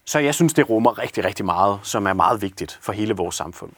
Så 0.05 0.19
jeg 0.19 0.35
synes, 0.35 0.55
det 0.55 0.71
rummer 0.71 0.99
rigtig, 0.99 1.25
rigtig 1.25 1.45
meget, 1.45 1.81
som 1.83 2.07
er 2.07 2.13
meget 2.13 2.43
vigtigt 2.43 2.79
for 2.83 2.93
hele 2.93 3.15
vores 3.15 3.35
samfund. 3.35 3.73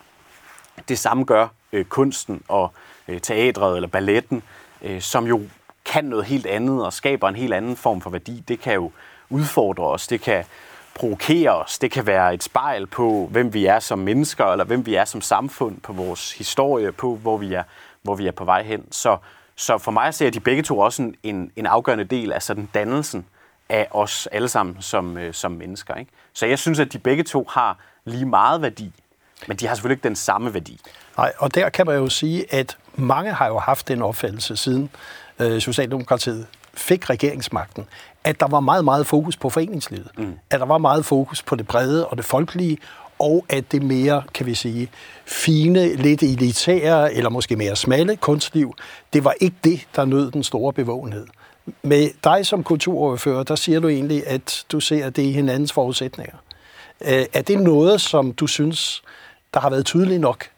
Det 0.88 0.98
samme 0.98 1.24
gør 1.24 1.48
øh, 1.72 1.84
kunsten 1.84 2.42
og 2.48 2.72
øh, 3.08 3.20
teatret 3.20 3.76
eller 3.76 3.88
balletten, 3.88 4.42
øh, 4.82 5.00
som 5.00 5.26
jo 5.26 5.42
kan 5.84 6.04
noget 6.04 6.24
helt 6.24 6.46
andet 6.46 6.84
og 6.84 6.92
skaber 6.92 7.28
en 7.28 7.36
helt 7.36 7.54
anden 7.54 7.76
form 7.76 8.00
for 8.00 8.10
værdi. 8.10 8.44
Det 8.48 8.60
kan 8.60 8.74
jo 8.74 8.90
udfordre 9.30 9.84
os, 9.84 10.06
det 10.06 10.20
kan 10.20 10.44
provokere 10.94 11.50
os, 11.50 11.78
det 11.78 11.90
kan 11.90 12.06
være 12.06 12.34
et 12.34 12.42
spejl 12.42 12.86
på, 12.86 13.28
hvem 13.30 13.54
vi 13.54 13.66
er 13.66 13.78
som 13.78 13.98
mennesker, 13.98 14.44
eller 14.44 14.64
hvem 14.64 14.86
vi 14.86 14.94
er 14.94 15.04
som 15.04 15.20
samfund, 15.20 15.80
på 15.80 15.92
vores 15.92 16.32
historie, 16.32 16.92
på 16.92 17.16
hvor 17.16 17.36
vi 17.36 17.54
er, 17.54 17.62
hvor 18.02 18.14
vi 18.14 18.26
er 18.26 18.32
på 18.32 18.44
vej 18.44 18.62
hen. 18.62 18.92
Så, 18.92 19.16
så 19.56 19.78
for 19.78 19.90
mig 19.90 20.14
ser 20.14 20.30
de 20.30 20.40
begge 20.40 20.62
to 20.62 20.78
også 20.78 21.12
en, 21.22 21.52
en 21.56 21.66
afgørende 21.66 22.04
del 22.04 22.32
af 22.32 22.42
sådan 22.42 22.68
dannelsen 22.74 23.26
af 23.68 23.88
os 23.90 24.28
alle 24.32 24.48
sammen 24.48 24.76
som, 24.80 25.18
øh, 25.18 25.34
som 25.34 25.52
mennesker. 25.52 25.94
Ikke? 25.94 26.10
Så 26.32 26.46
jeg 26.46 26.58
synes, 26.58 26.78
at 26.78 26.92
de 26.92 26.98
begge 26.98 27.22
to 27.22 27.46
har 27.50 27.76
lige 28.04 28.26
meget 28.26 28.62
værdi, 28.62 28.92
men 29.46 29.56
de 29.56 29.66
har 29.66 29.74
selvfølgelig 29.74 29.96
ikke 29.96 30.08
den 30.08 30.16
samme 30.16 30.54
værdi. 30.54 30.80
Nej, 31.16 31.32
og 31.38 31.54
der 31.54 31.68
kan 31.68 31.86
man 31.86 31.96
jo 31.96 32.08
sige, 32.08 32.54
at 32.54 32.76
mange 32.94 33.32
har 33.32 33.46
jo 33.46 33.58
haft 33.58 33.88
den 33.88 34.02
opfattelse 34.02 34.56
siden 34.56 34.90
øh, 35.40 35.60
Socialdemokratiet 35.60 36.46
fik 36.74 37.10
regeringsmagten, 37.10 37.84
at 38.24 38.40
der 38.40 38.48
var 38.48 38.60
meget, 38.60 38.84
meget 38.84 39.06
fokus 39.06 39.36
på 39.36 39.50
foreningslivet. 39.50 40.08
Mm. 40.18 40.34
At 40.50 40.60
der 40.60 40.66
var 40.66 40.78
meget 40.78 41.04
fokus 41.04 41.42
på 41.42 41.56
det 41.56 41.66
brede 41.66 42.06
og 42.06 42.16
det 42.16 42.24
folkelige, 42.24 42.78
og 43.18 43.44
at 43.48 43.72
det 43.72 43.82
mere, 43.82 44.22
kan 44.34 44.46
vi 44.46 44.54
sige, 44.54 44.88
fine, 45.26 45.96
lidt 45.96 46.22
elitære, 46.22 47.14
eller 47.14 47.30
måske 47.30 47.56
mere 47.56 47.76
smalle 47.76 48.16
kunstliv, 48.16 48.74
det 49.12 49.24
var 49.24 49.34
ikke 49.40 49.56
det, 49.64 49.86
der 49.96 50.04
nød 50.04 50.30
den 50.30 50.42
store 50.42 50.72
bevågenhed. 50.72 51.26
Med 51.82 52.10
dig 52.24 52.46
som 52.46 52.64
kulturoverfører, 52.64 53.42
der 53.42 53.54
siger 53.56 53.80
du 53.80 53.88
egentlig, 53.88 54.26
at 54.26 54.64
du 54.72 54.80
ser 54.80 55.10
det 55.10 55.22
i 55.22 55.32
hinandens 55.32 55.72
forudsætninger. 55.72 56.36
Øh, 57.00 57.26
er 57.32 57.42
det 57.42 57.60
noget, 57.60 58.00
som 58.00 58.32
du 58.32 58.46
synes, 58.46 59.02
der 59.54 59.60
har 59.60 59.70
været 59.70 59.86
tydeligt 59.86 60.20
nok? 60.20 60.50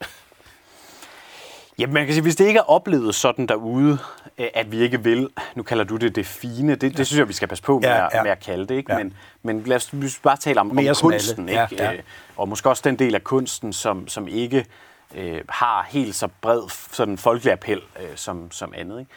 Ja, 1.83 1.87
man 1.87 2.05
kan 2.05 2.15
sige, 2.15 2.23
hvis 2.23 2.37
det 2.37 2.47
ikke 2.47 2.59
er 2.59 2.71
oplevet 2.71 3.15
sådan 3.15 3.47
derude, 3.47 3.99
øh, 4.39 4.47
at 4.55 4.73
vi 4.73 4.79
ikke 4.79 5.03
vil, 5.03 5.29
nu 5.55 5.63
kalder 5.63 5.85
du 5.85 5.97
det 5.97 6.17
det 6.17 6.27
fine, 6.27 6.75
det, 6.75 6.97
det 6.97 7.07
synes 7.07 7.19
jeg, 7.19 7.29
vi 7.29 7.33
skal 7.33 7.49
passe 7.49 7.65
på 7.65 7.79
med, 7.79 7.89
ja, 7.89 8.07
ja. 8.15 8.23
med 8.23 8.31
at 8.31 8.41
kalde 8.41 8.67
det, 8.67 8.75
ikke? 8.75 8.93
Ja. 8.93 8.99
Men, 8.99 9.15
men 9.43 9.63
lad 9.67 9.77
os 9.77 10.21
bare 10.23 10.37
tale 10.37 10.61
om, 10.61 10.79
om 10.79 10.85
kunsten, 11.01 11.49
ikke? 11.49 11.61
Ja, 11.61 11.85
ja. 11.85 11.93
Øh, 11.93 11.99
og 12.37 12.49
måske 12.49 12.69
også 12.69 12.83
den 12.85 12.97
del 12.97 13.15
af 13.15 13.25
kunsten, 13.25 13.73
som, 13.73 14.09
som 14.09 14.29
ikke 14.29 14.67
øh, 15.15 15.41
har 15.49 15.87
helt 15.91 16.15
så 16.15 16.29
bred 16.41 16.63
sådan 16.93 17.19
folkelig 17.19 17.53
appel 17.53 17.81
øh, 18.01 18.07
som, 18.15 18.51
som 18.51 18.73
andet, 18.77 18.99
ikke? 19.01 19.11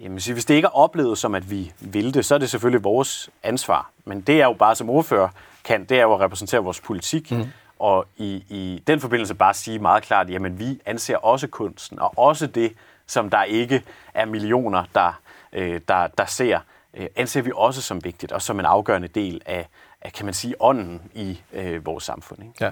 Jamen, 0.00 0.20
så 0.20 0.32
hvis 0.32 0.44
det 0.44 0.54
ikke 0.54 0.66
er 0.66 0.76
oplevet 0.76 1.18
som, 1.18 1.34
at 1.34 1.50
vi 1.50 1.72
vil 1.80 2.14
det, 2.14 2.24
så 2.24 2.34
er 2.34 2.38
det 2.38 2.50
selvfølgelig 2.50 2.84
vores 2.84 3.30
ansvar. 3.42 3.90
Men 4.04 4.20
det 4.20 4.40
er 4.40 4.44
jo 4.44 4.52
bare 4.52 4.74
som 4.74 4.90
ordfører 4.90 5.28
kan, 5.64 5.84
det 5.84 5.98
er 5.98 6.02
jo 6.02 6.14
at 6.14 6.20
repræsentere 6.20 6.60
vores 6.60 6.80
politik. 6.80 7.30
Mm. 7.30 7.44
Og 7.78 8.06
i, 8.16 8.44
i 8.48 8.82
den 8.86 9.00
forbindelse 9.00 9.34
bare 9.34 9.54
sige 9.54 9.78
meget 9.78 10.02
klart, 10.02 10.30
jamen 10.30 10.58
vi 10.58 10.80
anser 10.86 11.16
også 11.16 11.46
kunsten, 11.46 11.98
og 11.98 12.12
også 12.16 12.46
det, 12.46 12.72
som 13.06 13.30
der 13.30 13.42
ikke 13.42 13.82
er 14.14 14.24
millioner, 14.24 14.84
der, 14.94 15.20
øh, 15.52 15.80
der, 15.88 16.06
der 16.18 16.26
ser, 16.26 16.58
øh, 16.94 17.06
anser 17.16 17.42
vi 17.42 17.50
også 17.54 17.82
som 17.82 18.04
vigtigt, 18.04 18.32
og 18.32 18.42
som 18.42 18.60
en 18.60 18.66
afgørende 18.66 19.08
del 19.08 19.40
af, 19.46 19.68
af 20.02 20.12
kan 20.12 20.24
man 20.24 20.34
sige, 20.34 20.54
ånden 20.60 21.02
i 21.14 21.40
øh, 21.52 21.86
vores 21.86 22.04
samfund. 22.04 22.42
Ikke? 22.42 22.64
Ja, 22.64 22.70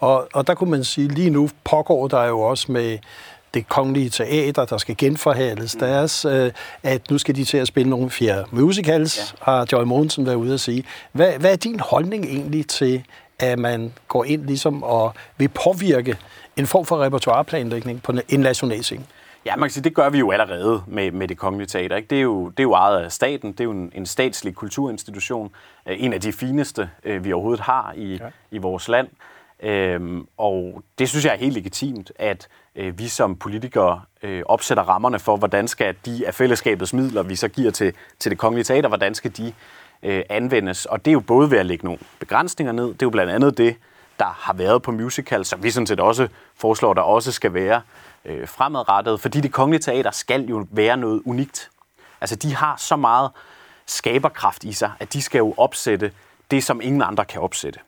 og, 0.00 0.28
og 0.32 0.46
der 0.46 0.54
kunne 0.54 0.70
man 0.70 0.84
sige, 0.84 1.08
lige 1.08 1.30
nu 1.30 1.48
pågår 1.64 2.08
der 2.08 2.24
jo 2.24 2.40
også 2.40 2.72
med 2.72 2.98
det 3.54 3.68
kongelige 3.68 4.10
teater, 4.10 4.64
der 4.64 4.78
skal 4.78 4.96
genforhandles 4.96 5.74
mm. 5.74 5.80
deres, 5.80 6.24
øh, 6.24 6.52
at 6.82 7.10
nu 7.10 7.18
skal 7.18 7.36
de 7.36 7.44
til 7.44 7.58
at 7.58 7.68
spille 7.68 7.90
nogle 7.90 8.10
fjerde 8.10 8.44
musicals, 8.50 9.18
ja. 9.18 9.44
har 9.52 9.66
Joy 9.72 9.84
Mogensen 9.84 10.26
været 10.26 10.36
ude 10.36 10.54
at 10.54 10.60
sige. 10.60 10.84
Hvad, 11.12 11.32
hvad 11.32 11.52
er 11.52 11.56
din 11.56 11.80
holdning 11.80 12.24
egentlig 12.24 12.66
til, 12.66 13.04
at 13.42 13.58
man 13.58 13.92
går 14.08 14.24
ind 14.24 14.46
ligesom 14.46 14.82
og 14.82 15.14
vil 15.36 15.48
påvirke 15.48 16.18
en 16.56 16.66
form 16.66 16.86
for 16.86 17.04
repertoireplanlægning 17.04 18.02
på 18.02 18.12
en 18.28 18.40
national 18.40 18.84
scene? 18.84 19.04
Ja, 19.46 19.56
man 19.56 19.68
kan 19.68 19.70
sige, 19.70 19.84
det 19.84 19.94
gør 19.94 20.10
vi 20.10 20.18
jo 20.18 20.30
allerede 20.30 20.82
med, 20.86 21.10
med 21.10 21.28
det 21.28 21.38
kongelige 21.38 21.66
teater. 21.66 21.96
Ikke? 21.96 22.08
Det, 22.08 22.18
er 22.18 22.22
jo, 22.22 22.48
det 22.48 22.58
er 22.60 22.62
jo 22.62 22.72
ejet 22.72 23.04
af 23.04 23.12
staten, 23.12 23.52
det 23.52 23.60
er 23.60 23.64
jo 23.64 23.70
en, 23.70 23.92
en 23.94 24.06
statslig 24.06 24.54
kulturinstitution, 24.54 25.50
øh, 25.88 25.96
en 25.98 26.12
af 26.12 26.20
de 26.20 26.32
fineste, 26.32 26.90
øh, 27.04 27.24
vi 27.24 27.32
overhovedet 27.32 27.60
har 27.60 27.92
i, 27.96 28.16
ja. 28.16 28.28
i 28.50 28.58
vores 28.58 28.88
land. 28.88 29.08
Øhm, 29.62 30.26
og 30.36 30.82
det 30.98 31.08
synes 31.08 31.24
jeg 31.24 31.32
er 31.32 31.38
helt 31.38 31.54
legitimt, 31.54 32.12
at 32.16 32.48
øh, 32.76 32.98
vi 32.98 33.08
som 33.08 33.36
politikere 33.36 34.00
øh, 34.22 34.42
opsætter 34.46 34.82
rammerne 34.82 35.18
for, 35.18 35.36
hvordan 35.36 35.68
skal 35.68 35.94
de 36.06 36.26
af 36.26 36.34
fællesskabets 36.34 36.94
midler, 36.94 37.22
vi 37.22 37.36
så 37.36 37.48
giver 37.48 37.70
til, 37.70 37.92
til 38.18 38.30
det 38.30 38.38
kongelige 38.38 38.64
teater, 38.64 38.88
hvordan 38.88 39.14
skal 39.14 39.36
de 39.36 39.52
øh, 40.02 40.22
anvendes. 40.28 40.86
Og 40.86 41.04
det 41.04 41.10
er 41.10 41.12
jo 41.12 41.20
både 41.20 41.50
ved 41.50 41.58
at 41.58 41.66
lægge 41.66 41.84
nogle 41.84 42.00
begrænsninger 42.18 42.72
ned, 42.72 42.86
det 42.86 43.02
er 43.02 43.06
jo 43.06 43.10
blandt 43.10 43.32
andet 43.32 43.58
det, 43.58 43.76
der 44.18 44.36
har 44.38 44.52
været 44.52 44.82
på 44.82 44.90
musical, 44.90 45.44
som 45.44 45.62
vi 45.62 45.70
sådan 45.70 45.86
set 45.86 46.00
også 46.00 46.28
foreslår, 46.54 46.94
der 46.94 47.02
også 47.02 47.32
skal 47.32 47.54
være 47.54 47.82
øh, 48.24 48.48
fremadrettet, 48.48 49.20
fordi 49.20 49.40
det 49.40 49.52
kongelige 49.52 49.80
teater 49.80 50.10
skal 50.10 50.44
jo 50.44 50.66
være 50.70 50.96
noget 50.96 51.22
unikt. 51.24 51.70
Altså, 52.20 52.36
de 52.36 52.54
har 52.54 52.76
så 52.76 52.96
meget 52.96 53.30
skaberkraft 53.86 54.64
i 54.64 54.72
sig, 54.72 54.92
at 55.00 55.12
de 55.12 55.22
skal 55.22 55.38
jo 55.38 55.54
opsætte 55.56 56.12
det, 56.50 56.64
som 56.64 56.80
ingen 56.80 57.02
andre 57.02 57.24
kan 57.24 57.40
opsætte. 57.40 57.80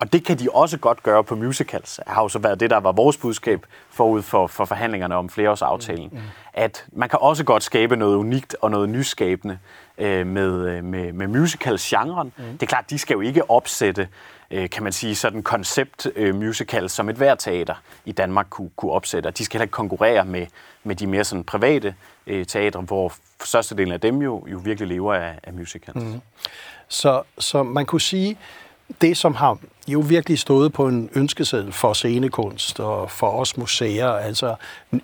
Og 0.00 0.12
det 0.12 0.24
kan 0.24 0.38
de 0.38 0.48
også 0.52 0.78
godt 0.78 1.02
gøre 1.02 1.24
på 1.24 1.36
musicals. 1.36 1.96
Det 1.96 2.12
har 2.14 2.22
jo 2.22 2.28
så 2.28 2.38
været 2.38 2.60
det, 2.60 2.70
der 2.70 2.76
var 2.76 2.92
vores 2.92 3.16
budskab 3.16 3.66
forud 3.90 4.22
for, 4.22 4.46
for 4.46 4.64
forhandlingerne 4.64 5.14
om 5.16 5.28
flereårsaftalen. 5.28 6.08
Mm. 6.12 6.18
At 6.52 6.84
man 6.92 7.08
kan 7.08 7.18
også 7.22 7.44
godt 7.44 7.62
skabe 7.62 7.96
noget 7.96 8.16
unikt 8.16 8.56
og 8.60 8.70
noget 8.70 8.88
nyskabende 8.88 9.58
øh, 9.98 10.26
med, 10.26 10.68
øh, 10.68 10.84
med, 10.84 11.12
med 11.12 11.26
musicals-genren. 11.26 12.32
Mm. 12.36 12.44
Det 12.44 12.62
er 12.62 12.66
klart, 12.66 12.90
de 12.90 12.98
skal 12.98 13.14
jo 13.14 13.20
ikke 13.20 13.50
opsætte, 13.50 14.08
øh, 14.50 14.70
kan 14.70 14.82
man 14.82 14.92
sige, 14.92 15.14
sådan 15.14 15.42
koncept 15.42 16.06
øh, 16.16 16.54
som 16.88 17.08
et 17.08 17.16
hvert 17.16 17.38
teater 17.38 17.74
i 18.04 18.12
Danmark 18.12 18.46
kunne, 18.50 18.70
kunne 18.76 18.92
opsætte. 18.92 19.30
De 19.30 19.44
skal 19.44 19.58
heller 19.58 19.64
ikke 19.64 19.72
konkurrere 19.72 20.24
med, 20.24 20.46
med 20.84 20.96
de 20.96 21.06
mere 21.06 21.24
sådan 21.24 21.44
private 21.44 21.94
øh, 22.26 22.46
teatre, 22.46 22.80
hvor 22.80 23.12
størstedelen 23.44 23.92
af 23.92 24.00
dem 24.00 24.22
jo, 24.22 24.46
jo 24.46 24.58
virkelig 24.58 24.88
lever 24.88 25.14
af, 25.14 25.38
af 25.42 25.52
musicals. 25.52 26.04
Mm. 26.04 26.20
Så, 26.88 27.22
så 27.38 27.62
man 27.62 27.86
kunne 27.86 28.00
sige, 28.00 28.38
det, 29.00 29.16
som 29.16 29.34
har 29.34 29.58
jo 29.88 30.00
virkelig 30.00 30.38
stået 30.38 30.72
på 30.72 30.88
en 30.88 31.10
ønskeseddel 31.14 31.72
for 31.72 31.92
scenekunst 31.92 32.80
og 32.80 33.10
for 33.10 33.30
os 33.30 33.56
museer, 33.56 34.08
altså 34.08 34.54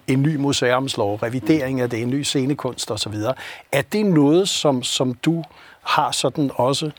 en 0.07 0.23
ny 0.23 0.37
museumslov, 0.37 1.17
revidering 1.23 1.81
af 1.81 1.91
det, 1.91 2.03
en 2.03 2.11
ny 2.11 2.23
scenekunst 2.23 2.91
osv., 2.91 3.15
er 3.73 3.83
det 3.83 4.07
noget, 4.07 4.49
som, 4.49 4.83
som 4.83 5.15
du 5.15 5.45
har 5.83 6.11
sådan 6.11 6.51
også 6.55 6.91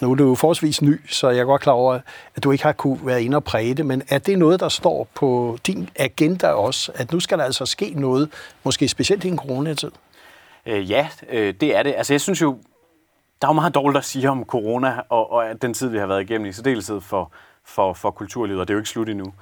nu 0.00 0.10
er 0.10 0.14
du 0.14 0.28
jo 0.28 0.34
forholdsvis 0.34 0.82
ny, 0.82 1.00
så 1.08 1.30
jeg 1.30 1.40
er 1.40 1.44
godt 1.44 1.62
klar 1.62 1.72
over, 1.72 2.00
at 2.36 2.44
du 2.44 2.50
ikke 2.50 2.64
har 2.64 2.72
kunne 2.72 2.98
være 3.02 3.22
inde 3.22 3.36
og 3.36 3.44
præge 3.44 3.74
det, 3.74 3.86
men 3.86 4.02
er 4.08 4.18
det 4.18 4.38
noget, 4.38 4.60
der 4.60 4.68
står 4.68 5.08
på 5.14 5.58
din 5.66 5.88
agenda 5.96 6.48
også, 6.48 6.92
at 6.94 7.12
nu 7.12 7.20
skal 7.20 7.38
der 7.38 7.44
altså 7.44 7.66
ske 7.66 7.92
noget, 7.96 8.30
måske 8.64 8.88
specielt 8.88 9.24
i 9.24 9.28
en 9.28 9.38
coronatid? 9.38 9.90
Øh, 10.66 10.90
ja, 10.90 11.08
øh, 11.30 11.54
det 11.60 11.76
er 11.76 11.82
det. 11.82 11.94
Altså 11.96 12.12
jeg 12.12 12.20
synes 12.20 12.40
jo, 12.40 12.58
der 13.42 13.48
er 13.48 13.52
jo 13.52 13.54
meget 13.54 13.74
dårligt 13.74 13.98
at 13.98 14.04
sige 14.04 14.30
om 14.30 14.44
corona, 14.44 15.00
og, 15.08 15.32
og 15.32 15.62
den 15.62 15.74
tid, 15.74 15.88
vi 15.88 15.98
har 15.98 16.06
været 16.06 16.22
igennem 16.22 16.46
i 16.46 16.52
særdeleshed 16.52 17.00
for, 17.00 17.32
for, 17.64 17.92
for 17.92 18.10
kulturlivet, 18.10 18.60
og 18.60 18.68
det 18.68 18.74
er 18.74 18.76
jo 18.76 18.80
ikke 18.80 18.90
slut 18.90 19.08
endnu. 19.08 19.32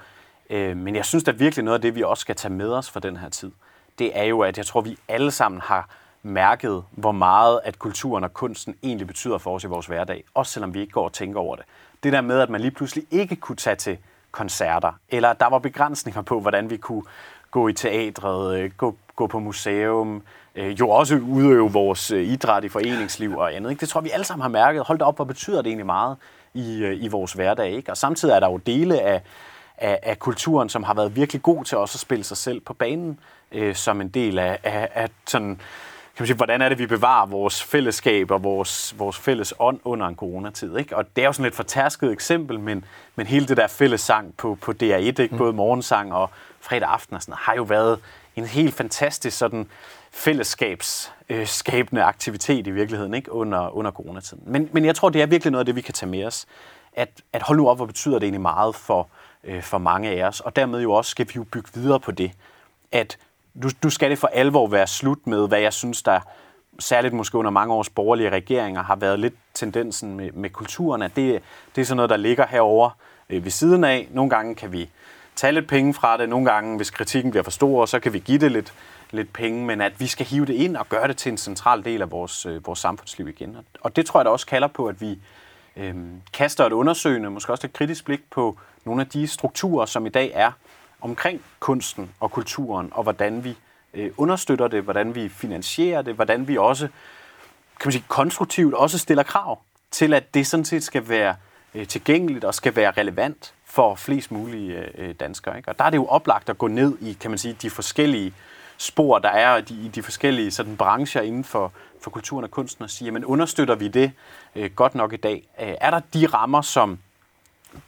Øh, 0.49 0.77
men 0.77 0.95
jeg 0.95 1.05
synes 1.05 1.23
da 1.23 1.31
virkelig 1.31 1.65
noget 1.65 1.77
af 1.77 1.81
det, 1.81 1.95
vi 1.95 2.03
også 2.03 2.21
skal 2.21 2.35
tage 2.35 2.53
med 2.53 2.69
os 2.69 2.89
fra 2.89 2.99
den 2.99 3.17
her 3.17 3.29
tid, 3.29 3.51
det 3.99 4.19
er 4.19 4.23
jo, 4.23 4.39
at 4.41 4.57
jeg 4.57 4.65
tror, 4.65 4.81
vi 4.81 4.97
alle 5.07 5.31
sammen 5.31 5.61
har 5.61 5.89
mærket, 6.23 6.83
hvor 6.91 7.11
meget 7.11 7.59
at 7.63 7.79
kulturen 7.79 8.23
og 8.23 8.33
kunsten 8.33 8.75
egentlig 8.83 9.07
betyder 9.07 9.37
for 9.37 9.55
os 9.55 9.63
i 9.63 9.67
vores 9.67 9.85
hverdag, 9.85 10.23
også 10.33 10.51
selvom 10.51 10.73
vi 10.73 10.79
ikke 10.79 10.93
går 10.93 11.05
og 11.05 11.13
tænker 11.13 11.39
over 11.39 11.55
det. 11.55 11.65
Det 12.03 12.13
der 12.13 12.21
med, 12.21 12.39
at 12.39 12.49
man 12.49 12.61
lige 12.61 12.71
pludselig 12.71 13.05
ikke 13.11 13.35
kunne 13.35 13.55
tage 13.55 13.75
til 13.75 13.97
koncerter, 14.31 14.91
eller 15.09 15.33
der 15.33 15.49
var 15.49 15.59
begrænsninger 15.59 16.21
på, 16.21 16.39
hvordan 16.39 16.69
vi 16.69 16.77
kunne 16.77 17.03
gå 17.51 17.67
i 17.67 17.73
teatret, 17.73 18.59
øh, 18.59 18.71
gå, 18.77 18.95
gå 19.15 19.27
på 19.27 19.39
museum, 19.39 20.21
øh, 20.57 20.79
jo 20.79 20.89
også 20.89 21.15
udøve 21.15 21.71
vores 21.71 22.11
øh, 22.11 22.27
idræt 22.27 22.63
i 22.63 22.69
foreningsliv 22.69 23.37
og 23.37 23.55
andet. 23.55 23.69
Ikke? 23.69 23.79
Det 23.79 23.89
tror 23.89 24.01
vi 24.01 24.09
alle 24.09 24.25
sammen 24.25 24.41
har 24.41 24.49
mærket. 24.49 24.83
Hold 24.83 24.99
da 24.99 25.05
op, 25.05 25.15
hvor 25.15 25.25
betyder 25.25 25.57
det 25.57 25.67
egentlig 25.67 25.85
meget 25.85 26.17
i, 26.53 26.83
øh, 26.83 27.03
i 27.03 27.07
vores 27.07 27.33
hverdag. 27.33 27.71
Ikke? 27.71 27.91
Og 27.91 27.97
samtidig 27.97 28.33
er 28.33 28.39
der 28.39 28.51
jo 28.51 28.57
dele 28.57 29.01
af, 29.01 29.21
af, 29.77 29.99
af 30.03 30.19
kulturen, 30.19 30.69
som 30.69 30.83
har 30.83 30.93
været 30.93 31.15
virkelig 31.15 31.41
god 31.41 31.65
til 31.65 31.77
også 31.77 31.95
at 31.95 31.99
spille 31.99 32.23
sig 32.23 32.37
selv 32.37 32.59
på 32.59 32.73
banen, 32.73 33.19
øh, 33.51 33.75
som 33.75 34.01
en 34.01 34.07
del 34.07 34.39
af, 34.39 34.59
af, 34.63 34.89
af 34.93 35.09
sådan, 35.27 35.47
kan 36.15 36.23
man 36.23 36.27
sige, 36.27 36.37
hvordan 36.37 36.61
er 36.61 36.69
det, 36.69 36.79
vi 36.79 36.85
bevarer 36.85 37.25
vores 37.25 37.63
fællesskab 37.63 38.31
og 38.31 38.43
vores, 38.43 38.95
vores 38.97 39.17
fælles 39.17 39.53
ånd 39.59 39.79
under 39.83 40.07
en 40.07 40.15
coronatid. 40.15 40.77
Ikke? 40.77 40.95
Og 40.95 41.15
det 41.15 41.21
er 41.21 41.25
jo 41.25 41.33
sådan 41.33 41.45
et 41.45 41.55
fortærsket 41.55 42.11
eksempel, 42.11 42.59
men, 42.59 42.85
men 43.15 43.27
hele 43.27 43.47
det 43.47 43.57
der 43.57 43.67
fælles 43.67 44.01
sang 44.01 44.33
på, 44.37 44.57
på 44.61 44.73
DR1, 44.83 44.83
ikke? 44.83 45.27
Mm. 45.31 45.37
både 45.37 45.53
morgensang 45.53 46.13
og 46.13 46.29
fredag 46.59 46.89
aften 46.89 47.15
og 47.15 47.21
sådan 47.21 47.35
har 47.37 47.55
jo 47.55 47.63
været 47.63 47.99
en 48.35 48.45
helt 48.45 48.73
fantastisk 48.73 49.37
sådan 49.37 49.67
fællesskabsskabende 50.11 52.01
øh, 52.01 52.07
aktivitet 52.07 52.67
i 52.67 52.71
virkeligheden 52.71 53.13
ikke? 53.13 53.31
Under, 53.31 53.75
under 53.75 53.91
coronatiden. 53.91 54.43
Men, 54.45 54.69
men 54.71 54.85
jeg 54.85 54.95
tror, 54.95 55.09
det 55.09 55.21
er 55.21 55.25
virkelig 55.25 55.51
noget 55.51 55.61
af 55.61 55.65
det, 55.65 55.75
vi 55.75 55.81
kan 55.81 55.93
tage 55.93 56.09
med 56.09 56.23
os. 56.23 56.45
At, 56.93 57.09
at 57.33 57.41
hold 57.41 57.57
nu 57.57 57.69
op, 57.69 57.77
hvor 57.77 57.85
betyder 57.85 58.19
det 58.19 58.23
egentlig 58.23 58.41
meget 58.41 58.75
for, 58.75 59.07
øh, 59.43 59.63
for 59.63 59.77
mange 59.77 60.09
af 60.09 60.27
os. 60.27 60.39
Og 60.39 60.55
dermed 60.55 60.81
jo 60.81 60.91
også 60.91 61.11
skal 61.11 61.27
vi 61.27 61.33
jo 61.35 61.43
bygge 61.43 61.69
videre 61.73 61.99
på 61.99 62.11
det. 62.11 62.31
At 62.91 63.17
du, 63.63 63.69
du 63.83 63.89
skal 63.89 64.09
det 64.09 64.19
for 64.19 64.27
alvor 64.27 64.67
være 64.67 64.87
slut 64.87 65.27
med, 65.27 65.47
hvad 65.47 65.59
jeg 65.59 65.73
synes, 65.73 66.01
der 66.03 66.19
særligt 66.79 67.13
måske 67.13 67.37
under 67.37 67.51
mange 67.51 67.73
års 67.73 67.89
borgerlige 67.89 68.29
regeringer 68.29 68.83
har 68.83 68.95
været 68.95 69.19
lidt 69.19 69.33
tendensen 69.53 70.17
med, 70.17 70.31
med 70.31 70.49
kulturen, 70.49 71.01
at 71.01 71.15
det, 71.15 71.41
det 71.75 71.81
er 71.81 71.85
sådan 71.85 71.95
noget, 71.95 72.09
der 72.09 72.17
ligger 72.17 72.47
herover 72.47 72.89
øh, 73.29 73.43
ved 73.43 73.51
siden 73.51 73.83
af. 73.83 74.07
Nogle 74.11 74.29
gange 74.29 74.55
kan 74.55 74.71
vi 74.71 74.89
tage 75.35 75.53
lidt 75.53 75.67
penge 75.67 75.93
fra 75.93 76.17
det, 76.17 76.29
nogle 76.29 76.51
gange, 76.51 76.77
hvis 76.77 76.89
kritikken 76.89 77.31
bliver 77.31 77.43
for 77.43 77.51
stor, 77.51 77.85
så 77.85 77.99
kan 77.99 78.13
vi 78.13 78.19
give 78.19 78.39
det 78.39 78.51
lidt, 78.51 78.73
lidt 79.11 79.33
penge, 79.33 79.65
men 79.65 79.81
at 79.81 79.99
vi 79.99 80.07
skal 80.07 80.25
hive 80.25 80.45
det 80.45 80.53
ind 80.53 80.77
og 80.77 80.89
gøre 80.89 81.07
det 81.07 81.17
til 81.17 81.31
en 81.31 81.37
central 81.37 81.83
del 81.83 82.01
af 82.01 82.11
vores, 82.11 82.45
øh, 82.45 82.67
vores 82.67 82.79
samfundsliv 82.79 83.27
igen. 83.27 83.57
Og 83.81 83.95
det 83.95 84.05
tror 84.05 84.19
jeg 84.19 84.25
da 84.25 84.29
også 84.29 84.45
kalder 84.45 84.67
på, 84.67 84.87
at 84.87 85.01
vi 85.01 85.19
øh, 85.75 85.95
kaster 86.33 86.65
et 86.65 86.71
undersøgende, 86.71 87.29
måske 87.29 87.51
også 87.51 87.67
et 87.67 87.73
kritisk 87.73 88.05
blik 88.05 88.21
på 88.31 88.57
nogle 88.85 89.01
af 89.01 89.07
de 89.07 89.27
strukturer, 89.27 89.85
som 89.85 90.05
i 90.05 90.09
dag 90.09 90.31
er 90.33 90.51
omkring 91.01 91.41
kunsten 91.59 92.11
og 92.19 92.31
kulturen, 92.31 92.89
og 92.91 93.03
hvordan 93.03 93.43
vi 93.43 93.57
øh, 93.93 94.11
understøtter 94.17 94.67
det, 94.67 94.83
hvordan 94.83 95.15
vi 95.15 95.29
finansierer 95.29 96.01
det, 96.01 96.15
hvordan 96.15 96.47
vi 96.47 96.57
også 96.57 96.87
kan 97.79 97.87
man 97.87 97.91
sige, 97.91 98.05
konstruktivt 98.07 98.73
også 98.73 98.97
stiller 98.97 99.23
krav 99.23 99.59
til, 99.91 100.13
at 100.13 100.33
det 100.33 100.47
sådan 100.47 100.65
set 100.65 100.83
skal 100.83 101.09
være 101.09 101.35
øh, 101.75 101.87
tilgængeligt 101.87 102.45
og 102.45 102.55
skal 102.55 102.75
være 102.75 102.91
relevant 102.91 103.53
for 103.65 103.95
flest 103.95 104.31
mulige 104.31 104.77
øh, 104.77 105.09
øh 105.09 105.15
danskere. 105.19 105.57
Ikke? 105.57 105.69
Og 105.69 105.79
der 105.79 105.85
er 105.85 105.89
det 105.89 105.97
jo 105.97 106.05
oplagt 106.05 106.49
at 106.49 106.57
gå 106.57 106.67
ned 106.67 106.97
i, 107.01 107.13
kan 107.13 107.31
man 107.31 107.37
sige, 107.37 107.57
de 107.61 107.69
forskellige 107.69 108.33
spor, 108.77 109.19
der 109.19 109.29
er 109.29 109.57
i 109.57 109.91
de 109.95 110.03
forskellige 110.03 110.51
sådan, 110.51 110.77
brancher 110.77 111.21
inden 111.21 111.43
for, 111.43 111.71
for 112.01 112.09
kulturen 112.09 112.43
og 112.43 112.51
kunsten, 112.51 112.83
og 112.83 112.89
sige, 112.89 113.11
men 113.11 113.25
understøtter 113.25 113.75
vi 113.75 113.87
det 113.87 114.11
øh, 114.55 114.71
godt 114.75 114.95
nok 114.95 115.13
i 115.13 115.17
dag? 115.17 115.47
Øh, 115.61 115.73
er 115.81 115.91
der 115.91 115.99
de 116.13 116.25
rammer, 116.25 116.61
som 116.61 116.99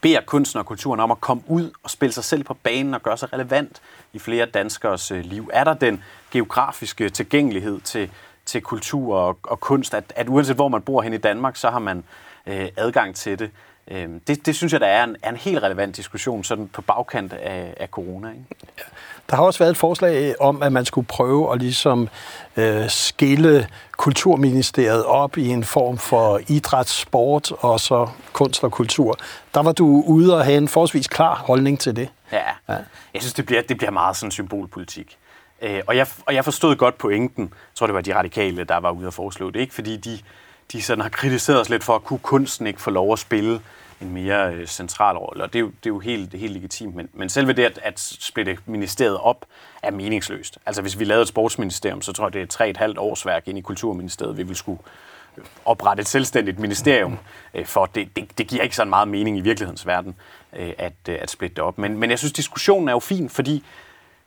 beder 0.01 0.21
kunsten 0.21 0.59
og 0.59 0.65
kulturen 0.65 0.99
om 0.99 1.11
at 1.11 1.21
komme 1.21 1.43
ud 1.47 1.71
og 1.83 1.89
spille 1.89 2.13
sig 2.13 2.23
selv 2.23 2.43
på 2.43 2.53
banen 2.53 2.93
og 2.93 3.03
gøre 3.03 3.17
sig 3.17 3.33
relevant 3.33 3.81
i 4.13 4.19
flere 4.19 4.45
danskers 4.45 5.11
øh, 5.11 5.25
liv? 5.25 5.49
Er 5.53 5.63
der 5.63 5.73
den 5.73 6.03
geografiske 6.31 7.09
tilgængelighed 7.09 7.81
til, 7.81 8.11
til 8.45 8.61
kultur 8.61 9.15
og, 9.15 9.39
og 9.43 9.59
kunst, 9.59 9.93
at, 9.93 10.13
at 10.15 10.29
uanset 10.29 10.55
hvor 10.55 10.67
man 10.67 10.81
bor 10.81 11.01
hen 11.01 11.13
i 11.13 11.17
Danmark, 11.17 11.55
så 11.55 11.69
har 11.69 11.79
man 11.79 12.03
øh, 12.45 12.67
adgang 12.77 13.15
til 13.15 13.39
det? 13.39 13.51
Øh, 13.87 14.09
det, 14.27 14.45
det 14.45 14.55
synes 14.55 14.73
jeg, 14.73 14.81
der 14.81 14.87
er 14.87 15.03
en, 15.03 15.15
er 15.23 15.29
en 15.29 15.37
helt 15.37 15.63
relevant 15.63 15.97
diskussion 15.97 16.43
sådan 16.43 16.67
på 16.67 16.81
bagkant 16.81 17.33
af, 17.33 17.73
af 17.77 17.87
corona. 17.87 18.29
Ikke? 18.29 18.45
Der 19.29 19.35
har 19.35 19.43
også 19.43 19.59
været 19.59 19.71
et 19.71 19.77
forslag 19.77 20.41
om, 20.41 20.63
at 20.63 20.71
man 20.71 20.85
skulle 20.85 21.07
prøve 21.07 21.53
at 21.53 21.59
ligesom 21.59 22.09
øh, 22.57 22.89
skille 22.89 23.67
Kulturministeriet 23.97 25.05
op 25.05 25.37
i 25.37 25.47
en 25.47 25.63
form 25.63 25.97
for 25.97 26.39
idræt, 26.47 26.89
sport 26.89 27.51
og 27.51 27.79
så 27.79 28.07
kunst 28.33 28.63
og 28.63 28.71
kultur. 28.71 29.17
Der 29.53 29.63
var 29.63 29.71
du 29.71 30.03
ude 30.07 30.37
og 30.37 30.45
have 30.45 30.57
en 30.57 30.67
forholdsvis 30.67 31.07
klar 31.07 31.35
holdning 31.35 31.79
til 31.79 31.95
det. 31.95 32.09
Ja, 32.31 32.37
ja. 32.69 32.73
jeg 33.13 33.21
synes, 33.21 33.33
det 33.33 33.45
bliver, 33.45 33.61
det 33.61 33.77
bliver 33.77 33.91
meget 33.91 34.15
sådan 34.17 34.31
symbolpolitik. 34.31 35.17
Øh, 35.61 35.81
og, 35.87 35.97
jeg, 35.97 36.07
og 36.25 36.33
jeg 36.35 36.43
forstod 36.43 36.75
godt 36.75 36.97
pointen. 36.97 37.43
Jeg 37.43 37.75
tror, 37.75 37.87
det 37.87 37.95
var 37.95 38.01
de 38.01 38.15
radikale, 38.15 38.63
der 38.63 38.77
var 38.77 38.91
ude 38.91 39.07
og 39.07 39.13
foreslå 39.13 39.49
det. 39.49 39.59
Ikke 39.59 39.73
fordi 39.73 39.97
de, 39.97 40.19
de 40.71 40.81
sådan 40.81 41.01
har 41.01 41.09
kritiseret 41.09 41.61
os 41.61 41.69
lidt 41.69 41.83
for, 41.83 41.95
at 41.95 42.03
kunne 42.03 42.19
kunsten 42.19 42.67
ikke 42.67 42.81
få 42.81 42.89
lov 42.89 43.13
at 43.13 43.19
spille 43.19 43.61
en 44.01 44.13
mere 44.13 44.53
øh, 44.53 44.67
central 44.67 45.17
rolle, 45.17 45.43
og 45.43 45.53
det 45.53 45.59
er 45.59 45.63
jo, 45.63 45.67
det 45.67 45.85
er 45.85 45.89
jo 45.89 45.99
helt, 45.99 46.33
helt 46.33 46.53
legitimt. 46.53 46.95
Men, 46.95 47.09
men 47.13 47.29
selve 47.29 47.53
det 47.53 47.63
at, 47.63 47.79
at 47.83 47.99
splitte 47.99 48.57
ministeriet 48.65 49.17
op 49.17 49.45
er 49.83 49.91
meningsløst. 49.91 50.57
Altså 50.65 50.81
hvis 50.81 50.99
vi 50.99 51.03
lavede 51.03 51.21
et 51.21 51.27
sportsministerium, 51.27 52.01
så 52.01 52.13
tror 52.13 52.25
jeg, 52.25 52.33
det 52.33 52.41
er 52.41 52.45
tre 52.45 52.69
et 52.69 52.77
halvt 52.77 52.97
års 52.97 53.25
værk 53.25 53.47
ind 53.47 53.57
i 53.57 53.61
Kulturministeriet, 53.61 54.37
vi 54.37 54.43
vil 54.43 54.55
skulle 54.55 54.79
øh, 55.37 55.43
oprette 55.65 56.01
et 56.01 56.07
selvstændigt 56.07 56.59
ministerium, 56.59 57.17
øh, 57.53 57.65
for 57.65 57.85
det, 57.85 58.15
det, 58.15 58.37
det 58.37 58.47
giver 58.47 58.63
ikke 58.63 58.75
så 58.75 58.85
meget 58.85 59.07
mening 59.07 59.37
i 59.37 59.41
virkelighedens 59.41 59.87
verden 59.87 60.15
øh, 60.55 60.73
at, 60.77 60.93
øh, 61.09 61.17
at 61.21 61.31
splitte 61.31 61.55
det 61.55 61.63
op. 61.63 61.77
Men, 61.77 61.97
men 61.97 62.09
jeg 62.09 62.19
synes, 62.19 62.33
diskussionen 62.33 62.89
er 62.89 62.93
jo 62.93 62.99
fin, 62.99 63.29
fordi 63.29 63.63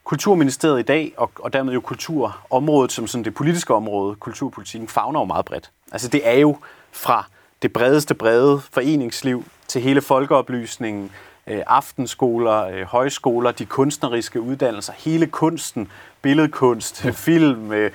Kulturministeriet 0.04 0.80
i 0.80 0.82
dag, 0.82 1.12
og, 1.16 1.30
og 1.38 1.52
dermed 1.52 1.72
jo 1.72 1.80
kulturområdet 1.80 2.92
som 2.92 3.06
sådan 3.06 3.24
det 3.24 3.34
politiske 3.34 3.74
område, 3.74 4.16
kulturpolitikken, 4.16 4.88
fagner 4.88 5.20
jo 5.20 5.24
meget 5.24 5.44
bredt. 5.44 5.70
Altså 5.92 6.08
det 6.08 6.28
er 6.28 6.38
jo 6.38 6.56
fra 6.92 7.26
det 7.62 7.72
bredeste 7.72 8.14
brede 8.14 8.60
foreningsliv 8.72 9.44
til 9.72 9.82
hele 9.82 10.00
folkeoplysningen, 10.00 11.10
øh, 11.46 11.62
aftenskoler, 11.66 12.64
øh, 12.64 12.82
højskoler, 12.82 13.52
de 13.52 13.66
kunstneriske 13.66 14.40
uddannelser, 14.40 14.92
hele 14.96 15.26
kunsten, 15.26 15.90
billedkunst, 16.22 17.02
film, 17.26 17.72
øh, 17.72 17.90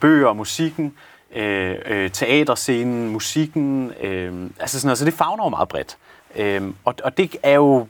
bøger, 0.00 0.32
musikken, 0.32 0.94
teaterscenen, 2.12 3.08
musikken, 3.08 3.92
altså 4.60 4.80
sådan 4.80 4.86
noget. 4.86 4.98
Så 4.98 5.04
det 5.04 5.14
fagner 5.14 5.44
jo 5.44 5.48
meget 5.48 5.68
bredt. 5.68 5.96
Og, 6.84 7.16
det 7.16 7.36
er 7.42 7.54
jo 7.54 7.86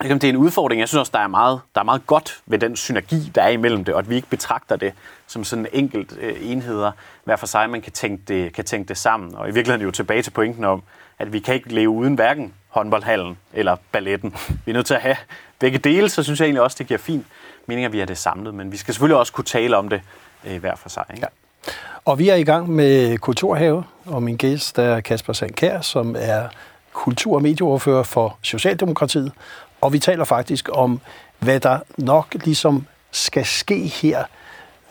det 0.00 0.24
er 0.24 0.28
en 0.28 0.36
udfordring. 0.36 0.80
Jeg 0.80 0.88
synes 0.88 0.98
også, 0.98 1.12
der 1.14 1.18
er, 1.18 1.28
meget, 1.28 1.60
der 1.74 1.80
er 1.80 1.84
meget 1.84 2.06
godt 2.06 2.40
ved 2.46 2.58
den 2.58 2.76
synergi, 2.76 3.32
der 3.34 3.42
er 3.42 3.48
imellem 3.48 3.84
det, 3.84 3.94
og 3.94 3.98
at 3.98 4.10
vi 4.10 4.16
ikke 4.16 4.28
betragter 4.28 4.76
det 4.76 4.92
som 5.26 5.44
sådan 5.44 5.66
enkelt 5.72 6.18
enheder 6.40 6.92
hver 7.24 7.36
for 7.36 7.46
sig, 7.46 7.70
man 7.70 7.80
kan 7.80 7.92
tænke, 7.92 8.22
det, 8.28 8.52
kan 8.52 8.64
tænke 8.64 8.88
det 8.88 8.98
sammen. 8.98 9.34
Og 9.34 9.48
i 9.48 9.52
virkeligheden 9.52 9.80
er 9.80 9.84
jo 9.84 9.90
tilbage 9.90 10.22
til 10.22 10.30
pointen 10.30 10.64
om, 10.64 10.82
at 11.20 11.32
vi 11.32 11.38
kan 11.38 11.54
ikke 11.54 11.74
leve 11.74 11.88
uden 11.88 12.14
hverken 12.14 12.52
håndboldhallen 12.68 13.38
eller 13.52 13.76
balletten. 13.92 14.34
Vi 14.64 14.72
er 14.72 14.74
nødt 14.74 14.86
til 14.86 14.94
at 14.94 15.00
have 15.00 15.16
begge 15.58 15.78
dele, 15.78 16.08
så 16.08 16.22
synes 16.22 16.40
jeg 16.40 16.46
egentlig 16.46 16.62
også, 16.62 16.76
det 16.78 16.86
giver 16.86 16.98
fint 16.98 17.26
mening, 17.66 17.84
at 17.84 17.92
vi 17.92 17.98
har 17.98 18.06
det 18.06 18.18
samlet. 18.18 18.54
Men 18.54 18.72
vi 18.72 18.76
skal 18.76 18.94
selvfølgelig 18.94 19.16
også 19.16 19.32
kunne 19.32 19.44
tale 19.44 19.76
om 19.76 19.88
det 19.88 20.00
øh, 20.44 20.60
hver 20.60 20.76
for 20.76 20.88
sig. 20.88 21.04
Ikke? 21.14 21.26
Ja. 21.66 21.70
Og 22.04 22.18
vi 22.18 22.28
er 22.28 22.34
i 22.34 22.44
gang 22.44 22.70
med 22.70 23.18
Kulturhave, 23.18 23.84
og 24.06 24.22
min 24.22 24.36
gæst 24.36 24.78
er 24.78 25.00
Kasper 25.00 25.32
Sandkær, 25.32 25.80
som 25.80 26.16
er 26.18 26.48
kultur- 26.92 27.34
og 27.34 27.42
medieordfører 27.42 28.02
for 28.02 28.36
Socialdemokratiet. 28.42 29.32
Og 29.80 29.92
vi 29.92 29.98
taler 29.98 30.24
faktisk 30.24 30.68
om, 30.72 31.00
hvad 31.38 31.60
der 31.60 31.78
nok 31.96 32.34
ligesom 32.44 32.86
skal 33.10 33.44
ske 33.44 33.78
her 33.86 34.24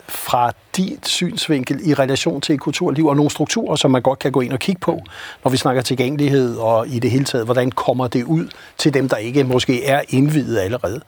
fra 0.09 0.51
dit 0.77 1.07
synsvinkel 1.07 1.79
i 1.89 1.93
relation 1.93 2.41
til 2.41 2.59
kulturliv 2.59 3.07
og 3.07 3.15
nogle 3.15 3.31
strukturer, 3.31 3.75
som 3.75 3.91
man 3.91 4.01
godt 4.01 4.19
kan 4.19 4.31
gå 4.31 4.41
ind 4.41 4.53
og 4.53 4.59
kigge 4.59 4.79
på, 4.79 4.99
når 5.43 5.51
vi 5.51 5.57
snakker 5.57 5.81
tilgængelighed 5.81 6.57
og 6.57 6.87
i 6.87 6.99
det 6.99 7.11
hele 7.11 7.25
taget, 7.25 7.45
hvordan 7.45 7.71
kommer 7.71 8.07
det 8.07 8.23
ud 8.23 8.47
til 8.77 8.93
dem, 8.93 9.09
der 9.09 9.17
ikke 9.17 9.43
måske 9.43 9.85
er 9.85 10.01
indvidet 10.09 10.59
allerede. 10.59 11.01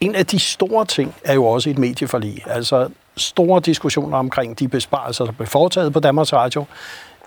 En 0.00 0.14
af 0.14 0.26
de 0.26 0.38
store 0.38 0.84
ting 0.84 1.14
er 1.24 1.34
jo 1.34 1.46
også 1.46 1.70
et 1.70 1.78
medieforlig. 1.78 2.42
Altså 2.46 2.88
store 3.16 3.60
diskussioner 3.60 4.18
omkring 4.18 4.58
de 4.58 4.68
besparelser, 4.68 5.24
der 5.24 5.32
blev 5.32 5.46
foretaget 5.46 5.92
på 5.92 6.00
Danmarks 6.00 6.32
Radio. 6.32 6.64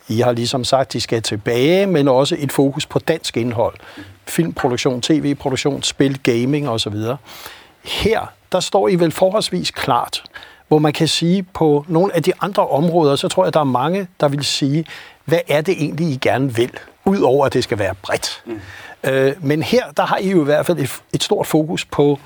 I 0.07 0.19
har 0.19 0.31
ligesom 0.31 0.63
sagt, 0.63 0.81
at 0.81 0.93
de 0.93 1.01
skal 1.01 1.22
tilbage, 1.22 1.88
men 1.88 2.07
også 2.07 2.36
et 2.39 2.51
fokus 2.51 2.86
på 2.86 3.00
dansk 3.00 3.38
indhold. 3.38 3.75
Filmproduktion, 4.25 5.01
tv-produktion, 5.01 5.84
spil, 5.84 6.19
gaming 6.24 6.69
osv. 6.69 6.95
Her, 7.84 8.31
der 8.51 8.60
står 8.60 8.88
I 8.88 8.95
vel 8.95 9.12
forholdsvis 9.12 9.72
klart, 9.72 10.24
hvor 10.75 10.79
man 10.79 10.94
kan 10.94 11.08
sige 11.08 11.44
på 11.44 11.86
nogle 11.88 12.15
af 12.15 12.24
de 12.24 12.32
andre 12.41 12.67
områder, 12.67 13.15
så 13.15 13.27
tror 13.27 13.46
jeg, 13.46 13.53
der 13.53 13.60
er 13.60 13.63
mange, 13.63 14.08
der 14.20 14.27
vil 14.27 14.46
sige, 14.46 14.86
hvad 15.25 15.39
er 15.48 15.62
det 15.62 15.72
egentlig, 15.72 16.08
I 16.08 16.17
gerne 16.22 16.55
vil, 16.55 16.72
udover 17.05 17.46
at 17.46 17.53
det 17.53 17.63
skal 17.63 17.79
være 17.79 17.96
bredt. 18.01 18.44
Mm. 18.46 18.60
Øh, 19.03 19.34
men 19.41 19.63
her, 19.63 19.91
der 19.91 20.05
har 20.05 20.17
I 20.17 20.29
jo 20.29 20.41
i 20.41 20.44
hvert 20.44 20.65
fald 20.65 20.79
et, 20.79 21.01
et 21.13 21.24
stort 21.24 21.48
fokus 21.48 21.86
på, 21.86 22.20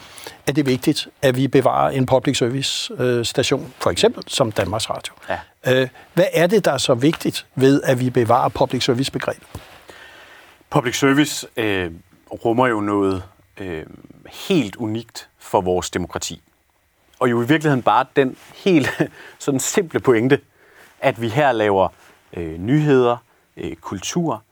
at 0.48 0.56
det 0.56 0.62
er 0.62 0.66
vigtigt, 0.66 1.08
at 1.22 1.38
vi 1.38 1.48
bevarer 1.48 1.90
en 1.90 2.06
public 2.06 2.38
service 2.38 2.94
øh, 3.00 3.26
station, 3.26 3.74
for 3.80 3.90
eksempel 3.90 4.24
som 4.28 4.52
Danmarks 4.52 4.90
Radio. 4.90 5.14
Ja. 5.30 5.82
Øh, 5.82 5.88
hvad 6.14 6.26
er 6.34 6.48
det, 6.48 6.66
der 6.66 6.72
er 6.72 6.78
så 6.78 6.94
vigtigt 6.94 7.46
ved, 7.56 7.82
at 7.84 8.00
vi 8.00 8.10
bevarer 8.10 8.50
public 8.50 8.84
service 8.84 9.12
begrebet? 9.12 9.48
Public 10.70 11.00
service 11.00 11.48
øh, 11.58 11.92
rummer 12.44 12.68
jo 12.68 12.82
noget 12.82 13.24
øh, 13.58 13.84
helt 14.48 14.76
unikt 14.76 15.30
for 15.40 15.62
vores 15.62 15.90
demokrati. 15.90 16.42
Og 17.20 17.32
jo 17.32 17.42
i 17.42 17.48
virkeligheden 17.48 17.84
bare 17.84 18.06
den 18.16 18.38
helt 18.56 18.90
sådan 19.40 19.60
simple 19.60 20.00
pointe, 20.00 20.40
at 21.00 21.22
vi 21.22 21.30
her 21.30 21.52
laver 21.52 21.88
øh, 22.34 22.58
nyheder, 22.58 23.18
øh, 23.58 23.76
kultur, 23.76 24.44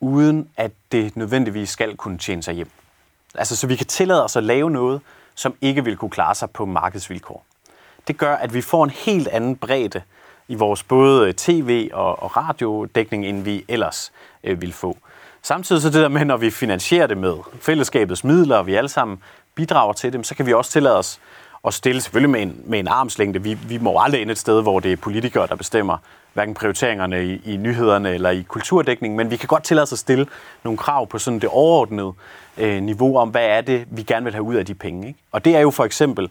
uden 0.00 0.48
at 0.56 0.72
det 0.92 1.16
nødvendigvis 1.16 1.68
skal 1.68 1.96
kunne 1.96 2.18
tjene 2.18 2.42
sig 2.42 2.54
hjem. 2.54 2.70
Altså, 3.34 3.56
så 3.56 3.66
vi 3.66 3.76
kan 3.76 3.86
tillade 3.86 4.24
os 4.24 4.36
at 4.36 4.44
lave 4.44 4.70
noget, 4.70 5.00
som 5.34 5.54
ikke 5.60 5.84
vil 5.84 5.96
kunne 5.96 6.10
klare 6.10 6.34
sig 6.34 6.50
på 6.50 6.64
markedsvilkår. 6.66 7.44
Det 8.08 8.18
gør, 8.18 8.36
at 8.36 8.54
vi 8.54 8.60
får 8.60 8.84
en 8.84 8.90
helt 8.90 9.28
anden 9.28 9.56
bredde 9.56 10.02
i 10.48 10.54
vores 10.54 10.82
både 10.82 11.28
øh, 11.28 11.34
tv- 11.34 11.90
og, 11.92 12.22
og 12.22 12.36
radiodækning, 12.36 13.26
end 13.26 13.42
vi 13.42 13.64
ellers 13.68 14.12
øh, 14.44 14.60
vil 14.60 14.72
få. 14.72 14.98
Samtidig 15.42 15.82
så 15.82 15.90
det 15.90 16.02
der 16.02 16.08
med, 16.08 16.24
når 16.24 16.36
vi 16.36 16.50
finansierer 16.50 17.06
det 17.06 17.18
med 17.18 17.36
fællesskabets 17.60 18.24
midler, 18.24 18.56
og 18.56 18.66
vi 18.66 18.74
alle 18.74 18.88
sammen 18.88 19.22
bidrager 19.54 19.92
til 19.92 20.12
dem, 20.12 20.24
så 20.24 20.34
kan 20.34 20.46
vi 20.46 20.52
også 20.52 20.70
tillade 20.70 20.98
os 20.98 21.20
at 21.66 21.74
stille 21.74 22.00
selvfølgelig 22.00 22.30
med 22.30 22.42
en, 22.42 22.62
med 22.66 22.78
en 22.78 22.88
armslængde. 22.88 23.42
Vi, 23.42 23.54
vi 23.54 23.78
må 23.78 24.00
aldrig 24.00 24.20
ind 24.20 24.30
et 24.30 24.38
sted, 24.38 24.62
hvor 24.62 24.80
det 24.80 24.92
er 24.92 24.96
politikere, 24.96 25.46
der 25.46 25.56
bestemmer 25.56 25.98
hverken 26.32 26.54
prioriteringerne 26.54 27.24
i, 27.24 27.40
i 27.44 27.56
nyhederne 27.56 28.14
eller 28.14 28.30
i 28.30 28.42
kulturdækningen, 28.42 29.16
men 29.16 29.30
vi 29.30 29.36
kan 29.36 29.46
godt 29.46 29.64
tillade 29.64 29.82
os 29.82 29.92
at 29.92 29.98
stille 29.98 30.26
nogle 30.64 30.78
krav 30.78 31.06
på 31.06 31.18
sådan 31.18 31.38
det 31.38 31.48
overordnede 31.48 32.12
øh, 32.58 32.82
niveau 32.82 33.18
om, 33.18 33.28
hvad 33.28 33.46
er 33.46 33.60
det, 33.60 33.86
vi 33.90 34.02
gerne 34.02 34.24
vil 34.24 34.32
have 34.32 34.42
ud 34.42 34.54
af 34.54 34.66
de 34.66 34.74
penge. 34.74 35.06
Ikke? 35.06 35.18
Og 35.32 35.44
det 35.44 35.56
er 35.56 35.60
jo 35.60 35.70
for 35.70 35.84
eksempel 35.84 36.30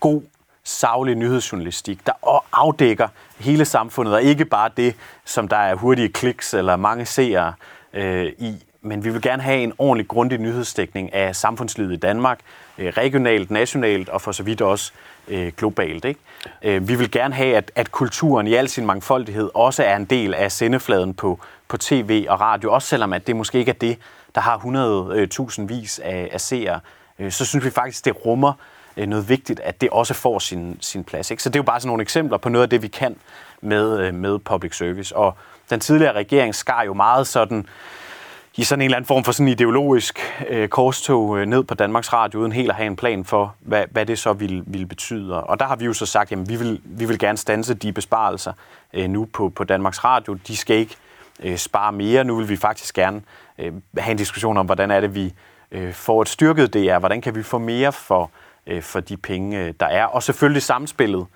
god 0.00 0.22
savlig 0.64 1.14
nyhedsjournalistik, 1.14 2.06
der 2.06 2.12
afdækker 2.52 3.08
hele 3.38 3.64
samfundet, 3.64 4.14
og 4.14 4.22
ikke 4.22 4.44
bare 4.44 4.70
det, 4.76 4.94
som 5.24 5.48
der 5.48 5.56
er 5.56 5.74
hurtige 5.74 6.08
kliks 6.08 6.54
eller 6.54 6.76
mange 6.76 7.06
seere 7.06 7.52
øh, 7.92 8.32
i. 8.38 8.64
Men 8.84 9.04
vi 9.04 9.10
vil 9.10 9.22
gerne 9.22 9.42
have 9.42 9.62
en 9.62 9.72
ordentlig, 9.78 10.08
grundig 10.08 10.38
nyhedsdækning 10.38 11.14
af 11.14 11.36
samfundslivet 11.36 11.92
i 11.92 11.96
Danmark, 11.96 12.40
øh, 12.78 12.92
regionalt, 12.96 13.50
nationalt 13.50 14.08
og 14.08 14.20
for 14.20 14.32
så 14.32 14.42
vidt 14.42 14.60
også 14.60 14.92
øh, 15.28 15.52
globalt. 15.56 16.04
Ikke? 16.04 16.20
Øh, 16.62 16.88
vi 16.88 16.94
vil 16.94 17.10
gerne 17.10 17.34
have, 17.34 17.56
at, 17.56 17.72
at 17.74 17.92
kulturen 17.92 18.46
i 18.46 18.54
al 18.54 18.68
sin 18.68 18.86
mangfoldighed 18.86 19.50
også 19.54 19.82
er 19.82 19.96
en 19.96 20.04
del 20.04 20.34
af 20.34 20.52
sendefladen 20.52 21.14
på, 21.14 21.40
på 21.68 21.76
tv 21.76 22.26
og 22.28 22.40
radio, 22.40 22.72
også 22.72 22.88
selvom 22.88 23.12
at 23.12 23.26
det 23.26 23.36
måske 23.36 23.58
ikke 23.58 23.70
er 23.70 23.78
det, 23.80 23.98
der 24.34 24.40
har 24.40 24.58
100.000 24.58 25.62
øh, 25.62 25.68
vis 25.68 25.98
af, 25.98 26.28
af 26.32 26.40
seere. 26.40 26.80
Øh, 27.18 27.32
så 27.32 27.44
synes 27.44 27.64
vi 27.64 27.70
faktisk, 27.70 28.04
det 28.04 28.26
rummer 28.26 28.52
øh, 28.96 29.06
noget 29.06 29.28
vigtigt, 29.28 29.60
at 29.60 29.80
det 29.80 29.90
også 29.90 30.14
får 30.14 30.38
sin, 30.38 30.78
sin 30.80 31.04
plads. 31.04 31.30
Ikke? 31.30 31.42
Så 31.42 31.48
det 31.48 31.56
er 31.56 31.60
jo 31.60 31.64
bare 31.64 31.80
sådan 31.80 31.88
nogle 31.88 32.02
eksempler 32.02 32.38
på 32.38 32.48
noget 32.48 32.62
af 32.62 32.70
det, 32.70 32.82
vi 32.82 32.88
kan 32.88 33.16
med, 33.60 34.00
øh, 34.00 34.14
med 34.14 34.38
public 34.38 34.76
service. 34.76 35.16
Og 35.16 35.36
den 35.70 35.80
tidligere 35.80 36.12
regering 36.12 36.54
skar 36.54 36.82
jo 36.82 36.94
meget 36.94 37.26
sådan 37.26 37.66
i 38.54 38.64
sådan 38.64 38.80
en 38.80 38.84
eller 38.84 38.96
anden 38.96 39.06
form 39.06 39.24
for 39.24 39.32
sådan 39.32 39.48
ideologisk 39.48 40.18
øh, 40.48 40.68
korstog 40.68 41.38
øh, 41.38 41.46
ned 41.46 41.64
på 41.64 41.74
Danmarks 41.74 42.12
Radio, 42.12 42.40
uden 42.40 42.52
helt 42.52 42.70
at 42.70 42.76
have 42.76 42.86
en 42.86 42.96
plan 42.96 43.24
for, 43.24 43.54
hvad, 43.60 43.84
hvad 43.90 44.06
det 44.06 44.18
så 44.18 44.32
ville, 44.32 44.62
ville 44.66 44.86
betyde. 44.86 45.44
Og 45.44 45.60
der 45.60 45.66
har 45.66 45.76
vi 45.76 45.84
jo 45.84 45.92
så 45.92 46.06
sagt, 46.06 46.32
at 46.32 46.48
vi 46.48 46.56
vil, 46.56 46.80
vi 46.84 47.04
vil 47.04 47.18
gerne 47.18 47.38
stanse 47.38 47.74
de 47.74 47.92
besparelser 47.92 48.52
øh, 48.92 49.10
nu 49.10 49.24
på, 49.24 49.48
på 49.48 49.64
Danmarks 49.64 50.04
Radio. 50.04 50.34
De 50.46 50.56
skal 50.56 50.76
ikke 50.76 50.96
øh, 51.42 51.56
spare 51.56 51.92
mere. 51.92 52.24
Nu 52.24 52.36
vil 52.36 52.48
vi 52.48 52.56
faktisk 52.56 52.94
gerne 52.94 53.22
øh, 53.58 53.72
have 53.98 54.10
en 54.10 54.16
diskussion 54.16 54.56
om, 54.56 54.66
hvordan 54.66 54.90
er 54.90 55.00
det, 55.00 55.14
vi 55.14 55.32
øh, 55.72 55.92
får 55.92 56.22
et 56.22 56.28
styrket 56.28 56.74
DR. 56.74 56.98
Hvordan 56.98 57.20
kan 57.20 57.34
vi 57.34 57.42
få 57.42 57.58
mere 57.58 57.92
for, 57.92 58.30
øh, 58.66 58.82
for 58.82 59.00
de 59.00 59.16
penge, 59.16 59.58
øh, 59.58 59.74
der 59.80 59.86
er. 59.86 60.04
Og 60.04 60.22
selvfølgelig 60.22 60.62
samspillet 60.62 61.26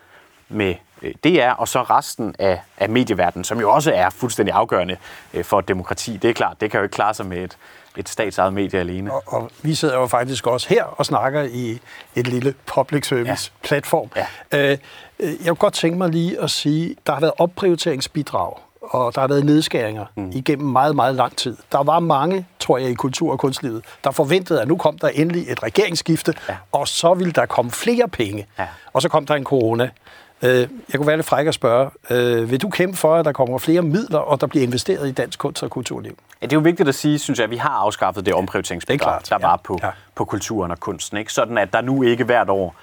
med 0.49 0.75
øh, 1.03 1.15
DR, 1.25 1.51
og 1.51 1.69
så 1.69 1.83
resten 1.83 2.35
af, 2.39 2.61
af 2.79 2.89
medieverdenen, 2.89 3.45
som 3.45 3.61
jo 3.61 3.71
også 3.71 3.93
er 3.93 4.11
fuldstændig 4.11 4.55
afgørende 4.55 4.97
øh, 5.35 5.45
for 5.45 5.61
demokrati. 5.61 6.17
Det 6.17 6.31
er 6.31 6.35
klart, 6.35 6.61
det 6.61 6.71
kan 6.71 6.79
jo 6.79 6.85
ikke 6.85 6.95
klare 6.95 7.15
sig 7.15 7.27
med 7.27 7.39
et, 7.39 7.57
et 7.97 8.09
statsejet 8.09 8.53
medie 8.53 8.81
alene. 8.81 9.13
Og, 9.13 9.23
og 9.27 9.51
vi 9.63 9.75
sidder 9.75 9.99
jo 9.99 10.07
faktisk 10.07 10.47
også 10.47 10.69
her 10.69 10.85
og 10.85 11.07
snakker 11.07 11.43
i 11.43 11.81
et 12.15 12.27
lille 12.27 12.55
public 12.67 13.07
service 13.07 13.53
ja. 13.63 13.67
platform. 13.67 14.11
Ja. 14.17 14.27
Øh, 14.73 14.79
jeg 15.19 15.47
kunne 15.47 15.55
godt 15.55 15.75
tænke 15.75 15.99
mig 15.99 16.09
lige 16.09 16.41
at 16.41 16.51
sige, 16.51 16.97
der 17.07 17.13
har 17.13 17.21
været 17.21 17.33
opprioriteringsbidrag 17.39 18.57
og 18.91 19.15
der 19.15 19.21
har 19.21 19.29
været 19.29 19.45
nedskæringer 19.45 20.07
mm. 20.15 20.31
igennem 20.35 20.69
meget, 20.69 20.97
meget 20.97 21.15
lang 21.15 21.37
tid. 21.37 21.57
Der 21.73 21.83
var 21.83 22.01
mange, 22.01 22.47
tror 22.59 22.79
jeg, 22.79 22.91
i 22.91 22.95
kultur- 22.95 23.33
og 23.33 23.39
kunstlivet, 23.39 23.85
der 24.05 24.11
forventede, 24.11 24.63
at 24.63 24.69
nu 24.69 24.77
kom 24.77 24.99
der 24.99 25.09
endelig 25.09 25.51
et 25.51 25.63
regeringsskifte, 25.63 26.35
ja. 26.49 26.57
og 26.73 26.89
så 26.89 27.15
ville 27.15 27.33
der 27.33 27.47
komme 27.47 27.71
flere 27.71 28.09
penge. 28.09 28.47
Ja. 28.59 28.67
Og 28.93 29.03
så 29.03 29.09
kom 29.09 29.27
der 29.27 29.35
en 29.35 29.45
corona. 29.45 29.91
Øh, 30.43 30.59
jeg 30.59 30.69
kunne 30.97 31.07
være 31.07 31.17
lidt 31.17 31.27
fræk 31.27 31.47
at 31.47 31.55
spørge, 31.55 31.91
øh, 32.11 32.51
vil 32.51 32.63
du 32.63 32.69
kæmpe 32.69 32.97
for, 32.97 33.15
at 33.15 33.25
der 33.25 33.33
kommer 33.33 33.59
flere 33.59 33.83
midler, 33.83 34.19
og 34.19 34.41
der 34.41 34.47
bliver 34.47 34.67
investeret 34.67 35.09
i 35.09 35.13
dansk 35.13 35.39
kunst- 35.39 35.63
og 35.63 35.71
kulturliv? 35.71 36.19
Ja, 36.43 36.47
det 36.47 36.53
er 36.53 36.57
jo 36.57 36.63
vigtigt 36.63 36.89
at 36.89 36.95
sige, 36.95 37.19
synes 37.19 37.39
jeg, 37.39 37.45
at 37.45 37.51
vi 37.51 37.57
har 37.57 37.69
afskaffet 37.71 38.27
det 38.27 38.35
omprioriteringsbidrag, 38.35 39.21
der 39.29 39.39
var 39.39 39.61
på, 39.65 39.79
ja. 39.83 39.91
på 40.15 40.25
kulturen 40.25 40.71
og 40.71 40.81
kunsten. 40.81 41.17
Ikke? 41.17 41.33
Sådan 41.33 41.59
at 41.59 41.73
der 41.73 41.81
nu 41.81 42.03
ikke 42.03 42.25
hvert 42.25 42.51
år 42.51 42.75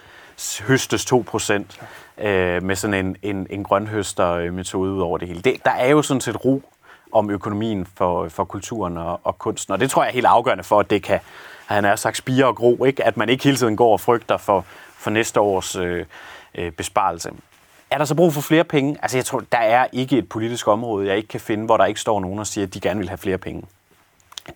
høstes 0.67 1.05
2 1.05 1.23
procent 1.27 1.81
øh, 2.17 2.63
med 2.63 2.75
sådan 2.75 3.05
en, 3.05 3.15
en, 3.21 3.47
en 3.49 3.63
grønhøster-metode 3.63 4.91
ud 4.91 5.01
over 5.01 5.17
det 5.17 5.27
hele. 5.27 5.41
Det, 5.41 5.55
der 5.65 5.71
er 5.71 5.89
jo 5.89 6.01
sådan 6.01 6.21
set 6.21 6.45
ro 6.45 6.63
om 7.11 7.29
økonomien 7.29 7.87
for, 7.95 8.29
for 8.29 8.43
kulturen 8.43 8.97
og, 8.97 9.19
og 9.23 9.37
kunsten, 9.37 9.73
og 9.73 9.79
det 9.79 9.89
tror 9.89 10.03
jeg 10.03 10.09
er 10.09 10.13
helt 10.13 10.25
afgørende 10.25 10.63
for, 10.63 10.79
at 10.79 10.89
det 10.89 11.03
kan, 11.03 11.19
han 11.65 11.85
er 11.85 11.95
sagt, 11.95 12.17
spire 12.17 12.45
og 12.45 12.55
gro, 12.55 12.85
ikke? 12.85 13.03
at 13.03 13.17
man 13.17 13.29
ikke 13.29 13.43
hele 13.43 13.57
tiden 13.57 13.75
går 13.75 13.91
og 13.91 13.99
frygter 13.99 14.37
for, 14.37 14.65
for 14.97 15.09
næste 15.09 15.39
års 15.39 15.75
øh, 15.75 16.05
øh, 16.55 16.71
besparelse. 16.71 17.31
Er 17.91 17.97
der 17.97 18.05
så 18.05 18.15
brug 18.15 18.33
for 18.33 18.41
flere 18.41 18.63
penge? 18.63 18.97
Altså 19.01 19.17
jeg 19.17 19.25
tror, 19.25 19.43
der 19.51 19.57
er 19.57 19.87
ikke 19.91 20.17
et 20.17 20.29
politisk 20.29 20.67
område, 20.67 21.07
jeg 21.07 21.17
ikke 21.17 21.27
kan 21.27 21.39
finde, 21.39 21.65
hvor 21.65 21.77
der 21.77 21.85
ikke 21.85 21.99
står 21.99 22.19
nogen 22.19 22.39
og 22.39 22.47
siger, 22.47 22.67
at 22.67 22.73
de 22.73 22.79
gerne 22.79 22.99
vil 22.99 23.09
have 23.09 23.17
flere 23.17 23.37
penge. 23.37 23.63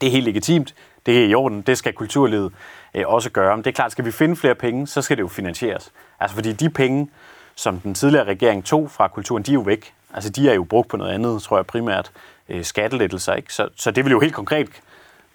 Det 0.01 0.07
er 0.07 0.11
helt 0.11 0.25
legitimt, 0.25 0.75
det 1.05 1.23
er 1.23 1.25
i 1.25 1.33
orden, 1.33 1.61
det 1.61 1.77
skal 1.77 1.93
kulturlivet 1.93 2.53
øh, 2.93 3.03
også 3.07 3.29
gøre. 3.29 3.57
Men 3.57 3.63
det 3.63 3.69
er 3.69 3.75
klart, 3.75 3.91
skal 3.91 4.05
vi 4.05 4.11
finde 4.11 4.35
flere 4.35 4.55
penge, 4.55 4.87
så 4.87 5.01
skal 5.01 5.17
det 5.17 5.23
jo 5.23 5.27
finansieres. 5.27 5.91
Altså 6.19 6.35
fordi 6.35 6.53
de 6.53 6.69
penge, 6.69 7.09
som 7.55 7.79
den 7.79 7.93
tidligere 7.93 8.25
regering 8.25 8.65
tog 8.65 8.91
fra 8.91 9.07
kulturen, 9.07 9.43
de 9.43 9.51
er 9.51 9.53
jo 9.53 9.61
væk. 9.61 9.93
Altså 10.13 10.29
de 10.29 10.49
er 10.49 10.53
jo 10.53 10.63
brugt 10.63 10.89
på 10.89 10.97
noget 10.97 11.11
andet, 11.11 11.41
tror 11.41 11.57
jeg 11.57 11.65
primært, 11.65 12.11
øh, 12.49 12.63
skattelettelser. 12.63 13.33
Ikke? 13.33 13.53
Så, 13.53 13.69
så 13.75 13.91
det 13.91 14.05
vil 14.05 14.11
jo 14.11 14.19
helt 14.19 14.33
konkret 14.33 14.69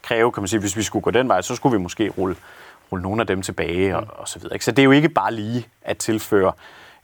kræve, 0.02 0.32
kan 0.32 0.40
man 0.40 0.48
sige, 0.48 0.60
hvis 0.60 0.76
vi 0.76 0.82
skulle 0.82 1.02
gå 1.02 1.10
den 1.10 1.28
vej, 1.28 1.42
så 1.42 1.56
skulle 1.56 1.78
vi 1.78 1.82
måske 1.82 2.08
rulle, 2.18 2.36
rulle 2.92 3.02
nogle 3.02 3.20
af 3.20 3.26
dem 3.26 3.42
tilbage 3.42 3.96
og, 3.96 4.06
og 4.08 4.28
så 4.28 4.38
videre. 4.38 4.54
Ikke? 4.54 4.64
Så 4.64 4.70
det 4.70 4.78
er 4.78 4.84
jo 4.84 4.90
ikke 4.90 5.08
bare 5.08 5.34
lige 5.34 5.66
at 5.82 5.98
tilføre 5.98 6.52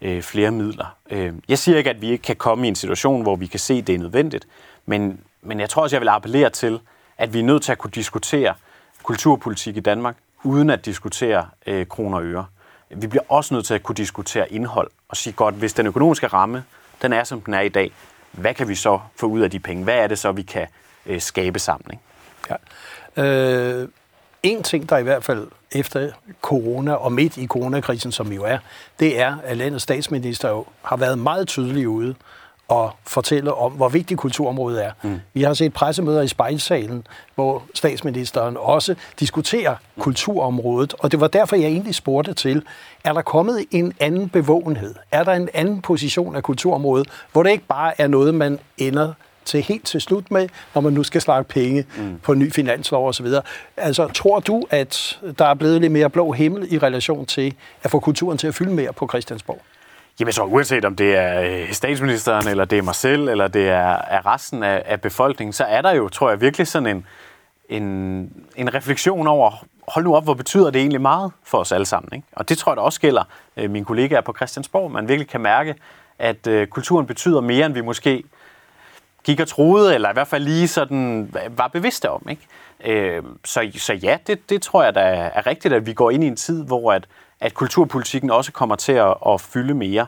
øh, 0.03 0.23
flere 0.23 0.51
midler. 0.51 0.97
Øh, 1.11 1.33
jeg 1.49 1.59
siger 1.59 1.79
ikke, 1.79 1.91
at 1.91 2.01
vi 2.01 2.11
ikke 2.11 2.23
kan 2.23 2.37
komme 2.37 2.67
i 2.67 2.69
en 2.69 2.75
situation, 2.75 3.23
hvor 3.23 3.37
vi 3.37 3.47
kan 3.47 3.61
se, 3.61 3.75
at 3.75 3.87
det 3.87 3.95
er 3.95 3.99
nødvendigt, 3.99 4.47
men, 4.87 5.21
men 5.43 5.61
jeg 5.61 5.71
tror 5.71 5.83
også, 5.83 5.97
jeg 5.97 6.01
vil 6.01 6.09
appellere 6.09 6.51
til, 6.51 6.81
at 7.19 7.35
vi 7.35 7.39
er 7.39 7.45
nødt 7.45 7.63
til 7.63 7.73
at 7.73 7.79
kunne 7.79 7.91
diskutere 7.91 8.55
kulturpolitik 9.03 9.77
i 9.77 9.81
Danmark 9.81 10.17
uden 10.45 10.71
at 10.71 10.85
diskutere 10.85 11.49
øh, 11.67 11.87
kroner 11.87 12.19
og 12.19 12.25
øre. 12.25 12.47
Vi 12.91 13.07
bliver 13.07 13.23
også 13.29 13.55
nødt 13.55 13.67
til 13.67 13.75
at 13.75 13.83
kunne 13.83 13.97
diskutere 13.97 14.53
indhold 14.53 14.91
og 15.09 15.17
sige 15.17 15.33
godt, 15.33 15.55
hvis 15.55 15.73
den 15.73 15.87
økonomiske 15.87 16.27
ramme, 16.27 16.65
den 17.03 17.13
er 17.13 17.25
som 17.25 17.41
den 17.41 17.55
er 17.55 17.61
i 17.61 17.69
dag, 17.69 17.93
hvad 18.33 18.55
kan 18.55 18.69
vi 18.69 18.75
så 18.75 19.01
få 19.17 19.27
ud 19.27 19.41
af 19.41 19.51
de 19.51 19.59
penge? 19.59 19.85
Hvad 19.85 19.95
er 19.95 20.07
det 20.07 20.19
så, 20.19 20.33
vi 20.33 20.43
kan 20.43 20.67
øh, 21.07 21.21
skabe 21.21 21.59
sammen? 21.59 21.91
Ikke? 21.91 22.55
Ja. 23.17 23.23
Øh, 23.25 23.89
en 24.43 24.63
ting, 24.63 24.89
der 24.89 24.99
i 24.99 25.03
hvert 25.03 25.25
fald 25.25 25.47
efter 25.73 26.11
corona 26.43 26.95
og 26.95 27.13
midt 27.13 27.37
i 27.37 27.47
coronakrisen, 27.47 28.13
som 28.13 28.33
jo 28.33 28.45
er, 28.45 28.59
det 29.01 29.21
er, 29.21 29.37
at 29.45 29.57
landets 29.57 29.83
statsminister 29.83 30.49
jo 30.49 30.65
har 30.83 30.97
været 30.97 31.19
meget 31.19 31.49
tydelig 31.49 31.89
ude 31.89 32.15
og 32.69 32.91
fortælle 33.07 33.55
om, 33.55 33.73
hvor 33.73 33.89
vigtigt 33.89 34.21
kulturområdet 34.21 34.85
er. 34.85 34.93
Mm. 35.03 35.21
Vi 35.35 35.43
har 35.43 35.55
set 35.55 35.73
pressemøder 35.73 36.23
i 36.23 36.29
spejlsalen, 36.29 37.07
hvor 37.35 37.63
statsministeren 37.75 38.57
også 38.57 38.95
diskuterer 39.21 39.77
kulturområdet, 39.99 40.95
og 40.99 41.13
det 41.13 41.21
var 41.21 41.29
derfor, 41.29 41.57
jeg 41.57 41.67
egentlig 41.67 41.95
spurgte 41.95 42.35
til, 42.35 42.63
er 43.05 43.13
der 43.13 43.23
kommet 43.23 43.65
en 43.71 43.93
anden 44.01 44.29
bevågenhed? 44.29 44.95
Er 45.13 45.25
der 45.25 45.33
en 45.33 45.49
anden 45.55 45.83
position 45.83 46.37
af 46.37 46.43
kulturområdet, 46.43 47.09
hvor 47.33 47.43
det 47.43 47.51
ikke 47.51 47.67
bare 47.67 48.01
er 48.01 48.07
noget, 48.07 48.35
man 48.35 48.59
ender 48.79 49.13
til 49.49 49.63
helt 49.63 49.87
til 49.87 50.01
slut 50.01 50.31
med, 50.31 50.49
når 50.75 50.81
man 50.81 50.93
nu 50.93 51.03
skal 51.03 51.21
slage 51.21 51.45
penge 51.45 51.85
mm. 51.97 52.19
på 52.23 52.33
en 52.33 52.39
ny 52.39 52.53
finanslov 52.53 53.09
osv. 53.09 53.27
Altså, 53.77 54.09
tror 54.09 54.41
du, 54.41 54.63
at 54.71 55.21
der 55.39 55.45
er 55.45 55.55
blevet 55.55 55.81
lidt 55.81 55.93
mere 55.93 56.11
blå 56.11 56.33
himmel 56.33 56.73
i 56.73 56.79
relation 56.79 57.27
til 57.27 57.55
at 57.83 57.91
få 57.91 58.01
kulturen 58.01 58.39
til 58.39 58.47
at 58.47 58.55
fylde 58.55 58.73
mere 58.73 58.93
på 58.93 59.09
Christiansborg? 59.09 59.61
Jamen 60.21 60.33
så 60.33 60.43
uanset 60.43 60.85
om 60.85 60.97
det 60.97 61.17
er 61.17 61.43
øh, 61.43 61.73
statsministeren, 61.73 62.49
eller 62.49 62.65
det 62.65 62.79
er 62.79 62.83
mig 62.83 62.95
selv, 62.95 63.29
eller 63.29 63.49
det 63.49 63.69
er, 63.69 63.97
er 64.09 64.35
resten 64.35 64.63
af, 64.63 64.83
af 64.87 65.01
befolkningen, 65.01 65.53
så 65.53 65.65
er 65.65 65.83
der 65.83 65.91
jo, 65.91 66.09
tror 66.09 66.31
jeg, 66.31 66.41
virkelig 66.41 66.67
sådan 66.67 66.97
en, 66.97 67.07
en, 67.69 67.85
en 68.57 68.75
refleksion 68.75 69.27
over, 69.27 69.65
hold 69.89 70.05
nu 70.05 70.17
op, 70.17 70.25
hvor 70.25 70.35
betyder 70.35 70.71
det 70.71 70.81
egentlig 70.81 71.01
meget 71.01 71.33
for 71.45 71.59
os 71.59 71.73
alle 71.73 71.87
sammen. 71.87 72.09
Ikke? 72.15 72.27
Og 72.33 72.49
det 72.49 72.59
tror 72.59 72.73
jeg 72.73 72.77
da 72.77 72.83
også 72.83 73.01
gælder 73.01 73.25
øh, 73.57 73.71
mine 73.71 73.85
kollegaer 73.85 74.21
på 74.21 74.35
Christiansborg. 74.37 74.91
Man 74.91 75.09
virkelig 75.09 75.29
kan 75.29 75.41
mærke, 75.41 75.75
at 76.19 76.47
øh, 76.47 76.67
kulturen 76.67 77.07
betyder 77.07 77.41
mere, 77.41 77.67
end 77.67 77.75
vi 77.75 77.81
måske 77.81 78.23
gik 79.29 79.41
og 79.41 79.49
troede, 79.49 79.95
eller 79.95 80.11
i 80.11 80.13
hvert 80.13 80.29
fald 80.29 80.45
lige 80.45 80.69
sådan 80.69 81.35
var 81.51 81.69
bevidste 81.69 82.11
om. 82.11 82.27
Ikke? 82.31 82.43
Øh, 82.85 83.23
så, 83.45 83.71
så 83.77 83.93
ja, 83.95 84.17
det, 84.27 84.51
det 84.51 84.63
tror 84.63 84.85
jeg 84.85 84.95
da 84.95 85.01
er 85.35 85.47
rigtigt, 85.47 85.75
at 85.75 85.87
vi 85.87 85.93
går 85.93 86.11
ind 86.11 86.25
i 86.25 86.27
en 86.27 86.37
tid, 86.37 86.65
hvor 86.65 86.93
at, 86.93 87.07
at 87.41 87.55
kulturpolitikken 87.55 88.31
også 88.31 88.53
kommer 88.53 88.77
til 88.77 88.93
at, 88.93 89.15
at 89.27 89.41
fylde 89.41 89.75
mere. 89.75 90.07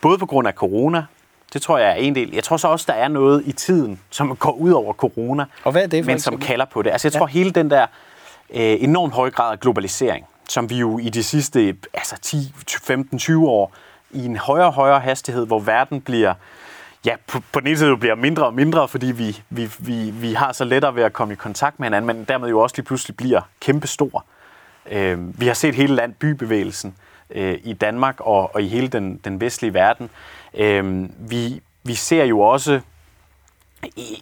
Både 0.00 0.18
på 0.18 0.26
grund 0.26 0.48
af 0.48 0.54
corona, 0.54 1.04
det 1.52 1.62
tror 1.62 1.78
jeg 1.78 1.90
er 1.90 1.94
en 1.94 2.14
del. 2.14 2.30
Jeg 2.34 2.44
tror 2.44 2.56
så 2.56 2.68
også, 2.68 2.84
der 2.88 2.94
er 2.94 3.08
noget 3.08 3.42
i 3.46 3.52
tiden, 3.52 4.00
som 4.10 4.36
går 4.36 4.52
ud 4.52 4.70
over 4.70 4.92
corona, 4.92 5.44
og 5.64 5.72
hvad 5.72 5.82
er 5.82 5.86
det, 5.86 6.06
men 6.06 6.20
som 6.20 6.38
kalder 6.38 6.64
på 6.64 6.82
det. 6.82 6.90
Altså 6.90 7.08
jeg 7.08 7.12
tror, 7.12 7.26
ja. 7.26 7.32
hele 7.32 7.50
den 7.50 7.70
der 7.70 7.86
øh, 8.50 8.76
enormt 8.80 9.14
høje 9.14 9.30
grad 9.30 9.52
af 9.52 9.60
globalisering, 9.60 10.26
som 10.48 10.70
vi 10.70 10.76
jo 10.76 10.98
i 10.98 11.08
de 11.08 11.22
sidste 11.22 11.76
altså 11.94 12.16
10, 12.22 12.54
15, 12.82 13.18
20 13.18 13.48
år 13.48 13.72
i 14.10 14.24
en 14.24 14.36
højere 14.36 14.66
og 14.66 14.72
højere 14.72 15.00
hastighed, 15.00 15.46
hvor 15.46 15.60
verden 15.60 16.00
bliver 16.00 16.34
ja, 17.04 17.16
på, 17.26 17.40
på 17.52 17.60
den 17.60 17.68
ene 17.68 17.78
side 17.78 17.96
bliver 17.96 18.14
mindre 18.14 18.46
og 18.46 18.54
mindre, 18.54 18.88
fordi 18.88 19.06
vi, 19.06 19.42
vi, 19.50 19.70
vi, 19.78 20.10
vi 20.10 20.32
har 20.32 20.52
så 20.52 20.64
lettere 20.64 20.94
ved 20.94 21.02
at 21.02 21.12
komme 21.12 21.32
i 21.32 21.36
kontakt 21.36 21.80
med 21.80 21.86
hinanden, 21.86 22.06
men 22.06 22.24
dermed 22.24 22.48
jo 22.48 22.60
også 22.60 22.76
lige 22.76 22.86
pludselig 22.86 23.16
bliver 23.16 23.40
kæmpestor. 23.60 24.24
Øh, 24.90 25.40
vi 25.40 25.46
har 25.46 25.54
set 25.54 25.74
hele 25.74 25.94
land 25.94 26.14
bybevægelsen 26.14 26.94
øh, 27.30 27.58
i 27.64 27.72
Danmark 27.72 28.20
og, 28.20 28.54
og 28.54 28.62
i 28.62 28.68
hele 28.68 28.88
den, 28.88 29.20
den 29.24 29.40
vestlige 29.40 29.74
verden. 29.74 30.10
Øh, 30.54 31.08
vi, 31.30 31.62
vi 31.82 31.94
ser 31.94 32.24
jo 32.24 32.40
også 32.40 32.80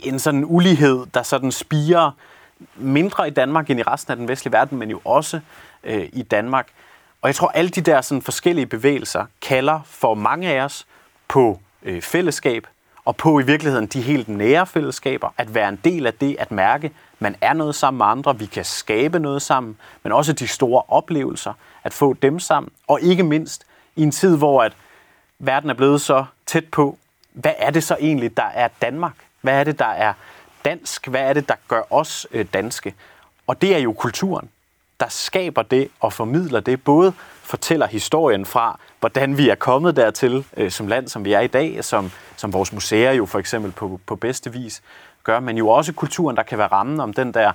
en 0.03 0.19
sådan 0.19 0.45
ulighed, 0.47 1.07
der 1.15 1.23
sådan 1.23 1.53
spiger 1.53 2.11
mindre 2.77 3.29
i 3.29 3.31
Danmark 3.31 3.71
end 3.71 3.81
i 3.81 3.83
resten 3.83 4.11
af 4.11 4.17
den 4.17 4.29
vestlige 4.29 4.53
verden, 4.53 4.79
men 4.79 4.91
jo 4.91 5.01
også 5.05 5.41
øh, 5.85 6.09
i 6.13 6.23
Danmark. 6.23 6.69
Og 7.23 7.29
jeg 7.29 7.35
tror, 7.35 7.49
alle 7.49 7.71
de 7.71 7.81
der 7.81 8.01
sådan 8.01 8.23
forskellige 8.23 8.67
bevægelser 8.67 9.27
kalder 9.43 9.81
for 9.85 10.15
mange 10.15 10.49
af 10.49 10.65
os 10.65 10.87
på 11.29 11.61
øh, 11.85 12.03
fællesskab, 12.03 12.67
og 13.05 13.17
på 13.17 13.39
i 13.39 13.43
virkeligheden 13.43 13.87
de 13.87 14.01
helt 14.01 14.29
nære 14.29 14.67
fællesskaber, 14.67 15.29
at 15.37 15.55
være 15.55 15.69
en 15.69 15.81
del 15.85 16.07
af 16.07 16.15
det, 16.15 16.37
at 16.39 16.51
mærke, 16.51 16.93
man 17.19 17.37
er 17.41 17.53
noget 17.53 17.75
sammen 17.75 17.99
med 17.99 18.07
andre, 18.07 18.39
vi 18.39 18.47
kan 18.47 18.65
skabe 18.65 19.19
noget 19.19 19.43
sammen, 19.43 19.77
men 20.03 20.13
også 20.13 20.33
de 20.33 20.49
store 20.49 20.83
oplevelser, 20.89 21.53
at 21.85 21.93
få 21.93 22.13
dem 22.13 22.39
sammen, 22.39 22.73
og 22.87 23.01
ikke 23.01 23.23
mindst 23.23 23.65
i 23.97 24.03
en 24.03 24.11
tid, 24.11 24.37
hvor 24.37 24.63
at 24.63 24.73
verden 25.39 25.71
er 25.71 25.75
blevet 25.75 26.01
så 26.01 26.25
tæt 26.47 26.65
på, 26.65 26.99
hvad 27.33 27.55
er 27.59 27.71
det 27.71 27.85
så 27.85 27.97
egentlig, 28.01 28.37
der 28.37 28.51
er 28.55 28.69
Danmark? 28.83 29.15
Hvad 29.41 29.61
er 29.61 29.65
det, 29.65 29.79
der 29.79 29.87
er 29.87 30.13
dansk? 30.65 31.07
Hvad 31.07 31.21
er 31.21 31.33
det, 31.33 31.49
der 31.49 31.55
gør 31.69 31.83
os 31.91 32.27
øh, 32.33 32.47
danske? 32.55 32.95
Og 33.47 33.63
det 33.63 33.75
er 33.75 33.79
jo 33.79 33.93
kulturen, 33.93 34.49
der 35.01 35.09
skaber 35.09 35.63
det 35.63 35.89
og 36.01 36.13
formidler 36.13 36.61
det, 36.61 36.85
både 36.85 37.13
fortæller 37.43 37.87
historien 37.87 38.47
fra, 38.47 38.79
hvordan 39.03 39.39
vi 39.39 39.49
er 39.49 39.55
kommet 39.55 39.97
dertil 39.97 40.45
øh, 40.57 40.71
som 40.71 40.87
land, 40.87 41.09
som 41.09 41.25
vi 41.25 41.33
er 41.33 41.41
i 41.41 41.47
dag, 41.47 41.85
som, 41.85 42.11
som 42.37 42.53
vores 42.53 42.73
museer 42.73 43.13
jo 43.13 43.27
for 43.27 43.39
eksempel 43.39 43.73
på, 43.73 44.01
på 44.07 44.17
bedste 44.17 44.53
vis 44.53 44.83
gør, 45.25 45.41
men 45.41 45.59
jo 45.59 45.69
også 45.69 45.93
kulturen, 45.93 46.37
der 46.37 46.43
kan 46.43 46.59
være 46.59 46.67
rammen 46.67 47.01
om 47.01 47.13
den 47.13 47.35
der 47.35 47.53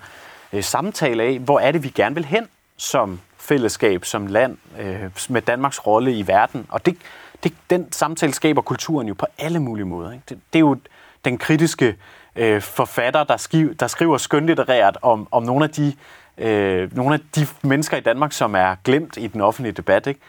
øh, 0.53 0.63
samtale 0.63 1.23
af, 1.23 1.39
hvor 1.39 1.59
er 1.59 1.71
det, 1.71 1.83
vi 1.83 1.89
gerne 1.89 2.15
vil 2.15 2.25
hen 2.25 2.47
som 2.77 3.19
fællesskab, 3.37 4.05
som 4.05 4.27
land, 4.27 4.57
øh, 4.79 5.03
med 5.29 5.41
Danmarks 5.41 5.87
rolle 5.87 6.13
i 6.13 6.27
verden. 6.27 6.67
Og 6.69 6.85
det, 6.85 6.97
det, 7.43 7.53
den 7.69 7.91
samtale 7.91 8.33
skaber 8.33 8.61
kulturen 8.61 9.07
jo 9.07 9.13
på 9.13 9.25
alle 9.37 9.59
mulige 9.59 9.85
måder. 9.85 10.11
Ikke? 10.11 10.23
Det, 10.29 10.39
det 10.53 10.59
er 10.59 10.63
jo 10.63 10.77
den 11.25 11.37
kritiske 11.37 11.95
øh, 12.35 12.61
forfatter, 12.61 13.23
der, 13.23 13.37
skiv, 13.37 13.75
der 13.75 13.87
skriver 13.87 14.17
skønlitterært 14.17 14.97
om, 15.01 15.27
om 15.31 15.43
nogle 15.43 15.65
af 15.65 15.69
de 15.69 15.93
øh, 16.37 16.95
nogle 16.95 17.13
af 17.13 17.19
de 17.35 17.47
mennesker 17.61 17.97
i 17.97 18.01
Danmark, 18.01 18.31
som 18.31 18.55
er 18.55 18.75
glemt 18.83 19.17
i 19.17 19.27
den 19.27 19.41
offentlige 19.41 19.73
debat, 19.73 20.07
ikke? 20.07 20.19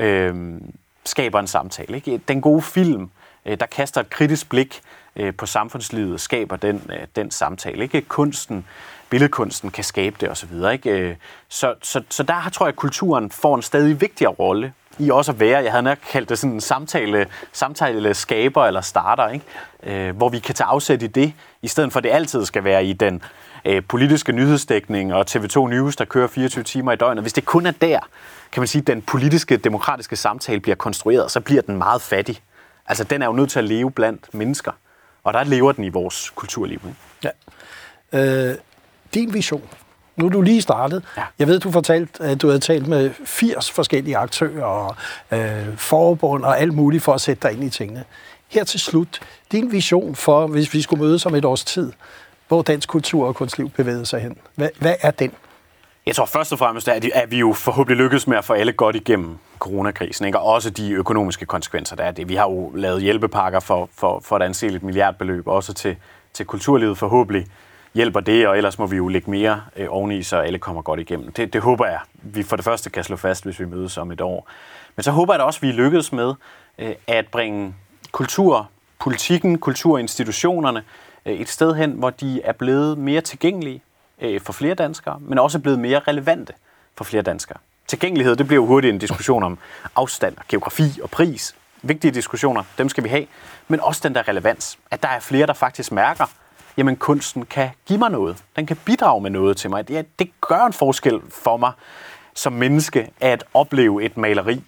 Øh, 0.00 0.60
skaber 1.04 1.40
en 1.40 1.46
samtale. 1.46 1.96
Ikke? 1.96 2.20
Den 2.28 2.40
gode 2.40 2.62
film, 2.62 3.10
øh, 3.46 3.60
der 3.60 3.66
kaster 3.66 4.00
et 4.00 4.10
kritisk 4.10 4.48
blik 4.48 4.80
øh, 5.16 5.34
på 5.34 5.46
samfundslivet, 5.46 6.20
skaber 6.20 6.56
den, 6.56 6.90
øh, 6.92 7.06
den 7.16 7.30
samtale. 7.30 7.82
Ikke? 7.82 8.00
Kunsten, 8.00 8.66
billedkunsten 9.10 9.70
kan 9.70 9.84
skabe 9.84 10.16
det 10.20 10.30
osv. 10.30 10.52
Ikke? 10.72 10.90
Øh, 10.90 11.16
så, 11.48 11.74
så, 11.82 12.02
så 12.10 12.22
der 12.22 12.48
tror 12.52 12.66
jeg, 12.66 12.72
at 12.72 12.76
kulturen 12.76 13.30
får 13.30 13.54
en 13.54 13.62
stadig 13.62 14.00
vigtigere 14.00 14.32
rolle 14.32 14.72
i 14.98 15.10
også 15.10 15.32
at 15.32 15.40
være, 15.40 15.62
jeg 15.62 15.72
havde 15.72 15.82
nok 15.82 15.98
kaldt 16.10 16.28
det 16.28 16.38
sådan 16.38 16.54
en 16.54 16.60
samtale, 16.60 17.26
samtale 17.52 18.14
skaber 18.14 18.66
eller 18.66 18.80
starter, 18.80 19.28
ikke? 19.28 19.44
Øh, 19.82 20.16
hvor 20.16 20.28
vi 20.28 20.38
kan 20.38 20.54
tage 20.54 20.68
afsæt 20.68 21.02
i 21.02 21.06
det, 21.06 21.32
i 21.62 21.68
stedet 21.68 21.92
for 21.92 22.00
at 22.00 22.04
det 22.04 22.10
altid 22.10 22.44
skal 22.44 22.64
være 22.64 22.84
i 22.84 22.92
den 22.92 23.22
øh, 23.64 23.82
politiske 23.88 24.32
nyhedsdækning 24.32 25.14
og 25.14 25.24
TV2 25.30 25.68
News, 25.68 25.96
der 25.96 26.04
kører 26.04 26.26
24 26.26 26.64
timer 26.64 26.92
i 26.92 26.96
døgnet. 26.96 27.24
Hvis 27.24 27.32
det 27.32 27.44
kun 27.44 27.66
er 27.66 27.70
der, 27.70 27.98
kan 28.52 28.60
man 28.60 28.66
sige, 28.68 28.82
den 28.82 29.02
politiske, 29.02 29.56
demokratiske 29.56 30.16
samtale 30.16 30.60
bliver 30.60 30.76
konstrueret, 30.76 31.30
så 31.30 31.40
bliver 31.40 31.62
den 31.62 31.78
meget 31.78 32.02
fattig. 32.02 32.42
Altså, 32.86 33.04
den 33.04 33.22
er 33.22 33.26
jo 33.26 33.32
nødt 33.32 33.50
til 33.50 33.58
at 33.58 33.64
leve 33.64 33.90
blandt 33.90 34.34
mennesker, 34.34 34.72
og 35.24 35.34
der 35.34 35.44
lever 35.44 35.72
den 35.72 35.84
i 35.84 35.88
vores 35.88 36.30
kulturliv. 36.30 36.80
Ikke? 36.84 37.34
Ja. 38.12 38.50
Øh, 38.50 38.58
din 39.14 39.34
vision 39.34 39.68
nu 40.20 40.26
er 40.26 40.30
du 40.30 40.42
lige 40.42 40.62
startet. 40.62 41.02
Ja. 41.16 41.22
Jeg 41.38 41.46
ved, 41.46 41.60
du 41.60 41.70
fortalt, 41.70 42.20
at 42.20 42.42
du 42.42 42.46
havde 42.46 42.60
talt 42.60 42.86
med 42.86 43.10
80 43.24 43.70
forskellige 43.70 44.16
aktører 44.16 44.64
og 44.64 44.96
øh, 45.30 45.76
forbund 45.76 46.44
og 46.44 46.60
alt 46.60 46.74
muligt 46.74 47.02
for 47.02 47.12
at 47.12 47.20
sætte 47.20 47.48
dig 47.48 47.56
ind 47.56 47.64
i 47.64 47.70
tingene. 47.70 48.04
Her 48.48 48.64
til 48.64 48.80
slut, 48.80 49.20
din 49.52 49.72
vision 49.72 50.14
for, 50.14 50.46
hvis 50.46 50.74
vi 50.74 50.82
skulle 50.82 51.04
mødes 51.04 51.26
om 51.26 51.34
et 51.34 51.44
års 51.44 51.64
tid, 51.64 51.92
hvor 52.50 52.62
dansk 52.62 52.88
kultur 52.88 53.26
og 53.26 53.34
kunstliv 53.34 53.70
bevægede 53.70 54.06
sig 54.06 54.20
hen. 54.20 54.36
Hvad, 54.54 54.68
hvad 54.78 54.94
er 55.00 55.10
den? 55.10 55.32
Jeg 56.06 56.14
tror 56.14 56.26
først 56.26 56.52
og 56.52 56.58
fremmest, 56.58 56.88
at, 56.88 57.30
vi 57.30 57.38
jo 57.38 57.52
forhåbentlig 57.52 58.04
lykkes 58.04 58.26
med 58.26 58.38
at 58.38 58.44
få 58.44 58.52
alle 58.52 58.72
godt 58.72 58.96
igennem 58.96 59.38
coronakrisen, 59.58 60.26
ikke? 60.26 60.38
og 60.38 60.44
også 60.44 60.70
de 60.70 60.92
økonomiske 60.92 61.46
konsekvenser, 61.46 61.96
der 61.96 62.04
er 62.04 62.10
det. 62.10 62.28
Vi 62.28 62.34
har 62.34 62.44
jo 62.50 62.70
lavet 62.74 63.02
hjælpepakker 63.02 63.60
for, 63.60 63.88
for, 63.94 64.20
for 64.24 64.36
et 64.36 64.42
anseligt 64.42 64.82
milliardbeløb, 64.82 65.46
også 65.46 65.74
til, 65.74 65.96
til 66.32 66.46
kulturlivet 66.46 66.98
forhåbentlig 66.98 67.46
hjælper 67.94 68.20
det, 68.20 68.48
og 68.48 68.56
ellers 68.56 68.78
må 68.78 68.86
vi 68.86 68.96
jo 68.96 69.08
lægge 69.08 69.30
mere 69.30 69.62
øh, 69.76 69.86
oveni, 69.90 70.22
så 70.22 70.36
alle 70.36 70.58
kommer 70.58 70.82
godt 70.82 71.00
igennem. 71.00 71.32
Det, 71.32 71.52
det 71.52 71.60
håber 71.60 71.86
jeg, 71.86 71.98
vi 72.14 72.42
for 72.42 72.56
det 72.56 72.64
første 72.64 72.90
kan 72.90 73.04
slå 73.04 73.16
fast, 73.16 73.44
hvis 73.44 73.60
vi 73.60 73.64
mødes 73.64 73.98
om 73.98 74.12
et 74.12 74.20
år. 74.20 74.48
Men 74.96 75.02
så 75.02 75.10
håber 75.10 75.32
jeg 75.32 75.38
da 75.38 75.44
også, 75.44 75.58
at 75.58 75.62
vi 75.62 75.72
lykkes 75.72 76.12
med 76.12 76.34
øh, 76.78 76.94
at 77.06 77.26
bringe 77.32 77.74
kultur, 78.12 78.68
politikken, 78.98 79.58
kulturinstitutionerne 79.58 80.82
Øh, 81.26 81.34
et 81.34 81.48
sted 81.48 81.74
hen, 81.74 81.90
hvor 81.92 82.10
de 82.10 82.42
er 82.42 82.52
blevet 82.52 82.98
mere 82.98 83.20
tilgængelige 83.20 83.82
øh, 84.20 84.40
for 84.40 84.52
flere 84.52 84.74
danskere, 84.74 85.18
men 85.20 85.38
også 85.38 85.58
blevet 85.58 85.78
mere 85.78 85.98
relevante 85.98 86.52
for 86.96 87.04
flere 87.04 87.22
danskere. 87.22 87.58
Tilgængelighed, 87.86 88.36
det 88.36 88.46
bliver 88.46 88.62
jo 88.62 88.66
hurtigt 88.66 88.92
en 88.92 88.98
diskussion 88.98 89.42
om 89.42 89.58
afstand, 89.96 90.36
geografi 90.48 91.00
og 91.02 91.10
pris. 91.10 91.54
Vigtige 91.82 92.10
diskussioner, 92.10 92.62
dem 92.78 92.88
skal 92.88 93.04
vi 93.04 93.08
have. 93.08 93.26
Men 93.68 93.80
også 93.80 94.00
den 94.04 94.14
der 94.14 94.28
relevans, 94.28 94.78
at 94.90 95.02
der 95.02 95.08
er 95.08 95.20
flere, 95.20 95.46
der 95.46 95.52
faktisk 95.52 95.92
mærker, 95.92 96.26
jamen 96.76 96.96
kunsten 96.96 97.46
kan 97.46 97.70
give 97.86 97.98
mig 97.98 98.10
noget. 98.10 98.36
Den 98.56 98.66
kan 98.66 98.76
bidrage 98.84 99.20
med 99.20 99.30
noget 99.30 99.56
til 99.56 99.70
mig. 99.70 99.88
Det, 99.88 100.18
det 100.18 100.30
gør 100.40 100.66
en 100.66 100.72
forskel 100.72 101.20
for 101.30 101.56
mig 101.56 101.72
som 102.34 102.52
menneske 102.52 103.10
at 103.20 103.44
opleve 103.54 104.04
et 104.04 104.16
maleri. 104.16 104.62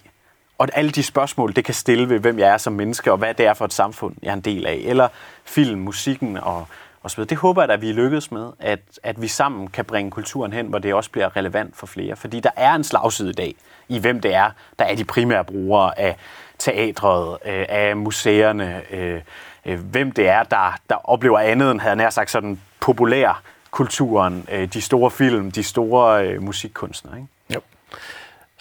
Og 0.57 0.67
alle 0.73 0.91
de 0.91 1.03
spørgsmål, 1.03 1.55
det 1.55 1.65
kan 1.65 1.73
stille 1.73 2.09
ved, 2.09 2.19
hvem 2.19 2.39
jeg 2.39 2.49
er 2.49 2.57
som 2.57 2.73
menneske, 2.73 3.11
og 3.11 3.17
hvad 3.17 3.33
det 3.33 3.45
er 3.45 3.53
for 3.53 3.65
et 3.65 3.73
samfund, 3.73 4.15
jeg 4.23 4.29
er 4.29 4.33
en 4.33 4.41
del 4.41 4.65
af. 4.65 4.81
Eller 4.85 5.07
film, 5.45 5.79
musikken 5.79 6.37
og, 6.37 6.67
og 7.03 7.11
så 7.11 7.17
videre. 7.17 7.29
Det 7.29 7.37
håber 7.37 7.61
jeg 7.61 7.71
at 7.71 7.81
vi 7.81 7.89
er 7.89 7.93
lykkedes 7.93 8.31
med, 8.31 8.51
at, 8.59 8.79
at 9.03 9.21
vi 9.21 9.27
sammen 9.27 9.67
kan 9.67 9.85
bringe 9.85 10.11
kulturen 10.11 10.53
hen, 10.53 10.67
hvor 10.67 10.79
det 10.79 10.93
også 10.93 11.09
bliver 11.09 11.37
relevant 11.37 11.77
for 11.77 11.87
flere. 11.87 12.15
Fordi 12.15 12.39
der 12.39 12.49
er 12.55 12.73
en 12.73 12.83
slagside 12.83 13.29
i 13.29 13.33
dag 13.33 13.55
i, 13.89 13.99
hvem 13.99 14.21
det 14.21 14.35
er, 14.35 14.49
der 14.79 14.85
er 14.85 14.95
de 14.95 15.05
primære 15.05 15.43
brugere 15.43 15.99
af 15.99 16.15
teatret, 16.59 17.37
øh, 17.45 17.65
af 17.69 17.97
museerne, 17.97 18.81
øh, 18.91 19.21
øh, 19.65 19.79
hvem 19.79 20.11
det 20.11 20.29
er, 20.29 20.43
der, 20.43 20.77
der 20.89 21.09
oplever 21.09 21.39
andet 21.39 21.71
end, 21.71 21.79
havde 21.79 21.95
nær 21.95 22.09
sagt, 22.09 22.31
sådan 22.31 22.61
populær 22.79 23.41
kulturen, 23.71 24.47
øh, 24.51 24.73
de 24.73 24.81
store 24.81 25.11
film, 25.11 25.51
de 25.51 25.63
store 25.63 26.27
øh, 26.27 26.41
musikkunstnere. 26.41 27.15
Ikke? 27.15 27.27
Jo. 27.55 27.61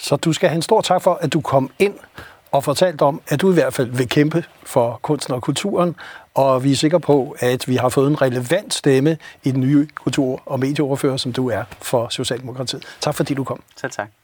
Så 0.03 0.17
du 0.17 0.33
skal 0.33 0.49
have 0.49 0.57
en 0.57 0.63
stor 0.63 0.81
tak 0.81 1.03
for, 1.03 1.15
at 1.15 1.33
du 1.33 1.41
kom 1.41 1.71
ind 1.79 1.95
og 2.53 2.65
fortalt 2.65 3.03
om, 3.03 3.21
at 3.29 3.41
du 3.41 3.51
i 3.51 3.55
hvert 3.55 3.75
fald 3.75 3.89
vil 3.91 4.09
kæmpe 4.09 4.45
for 4.65 4.99
kunsten 5.03 5.35
og 5.35 5.43
kulturen, 5.43 5.97
og 6.35 6.65
vi 6.65 6.73
er 6.73 6.77
sikre 6.77 7.01
på, 7.01 7.37
at 7.39 7.69
vi 7.69 7.77
har 7.77 7.89
fået 7.89 8.11
en 8.11 8.23
relevant 8.23 8.75
stemme 8.75 9.19
i 9.45 9.51
den 9.51 9.61
nye 9.61 9.89
kultur- 9.95 10.43
og 10.47 10.61
medieoverfører, 10.61 11.17
som 11.17 11.33
du 11.33 11.51
er 11.51 11.65
for 11.83 12.09
Socialdemokratiet. 12.09 12.85
Tak 13.01 13.15
fordi 13.15 13.35
du 13.35 13.45
kom. 13.45 13.63
Selv 13.77 13.93
tak. 13.93 14.22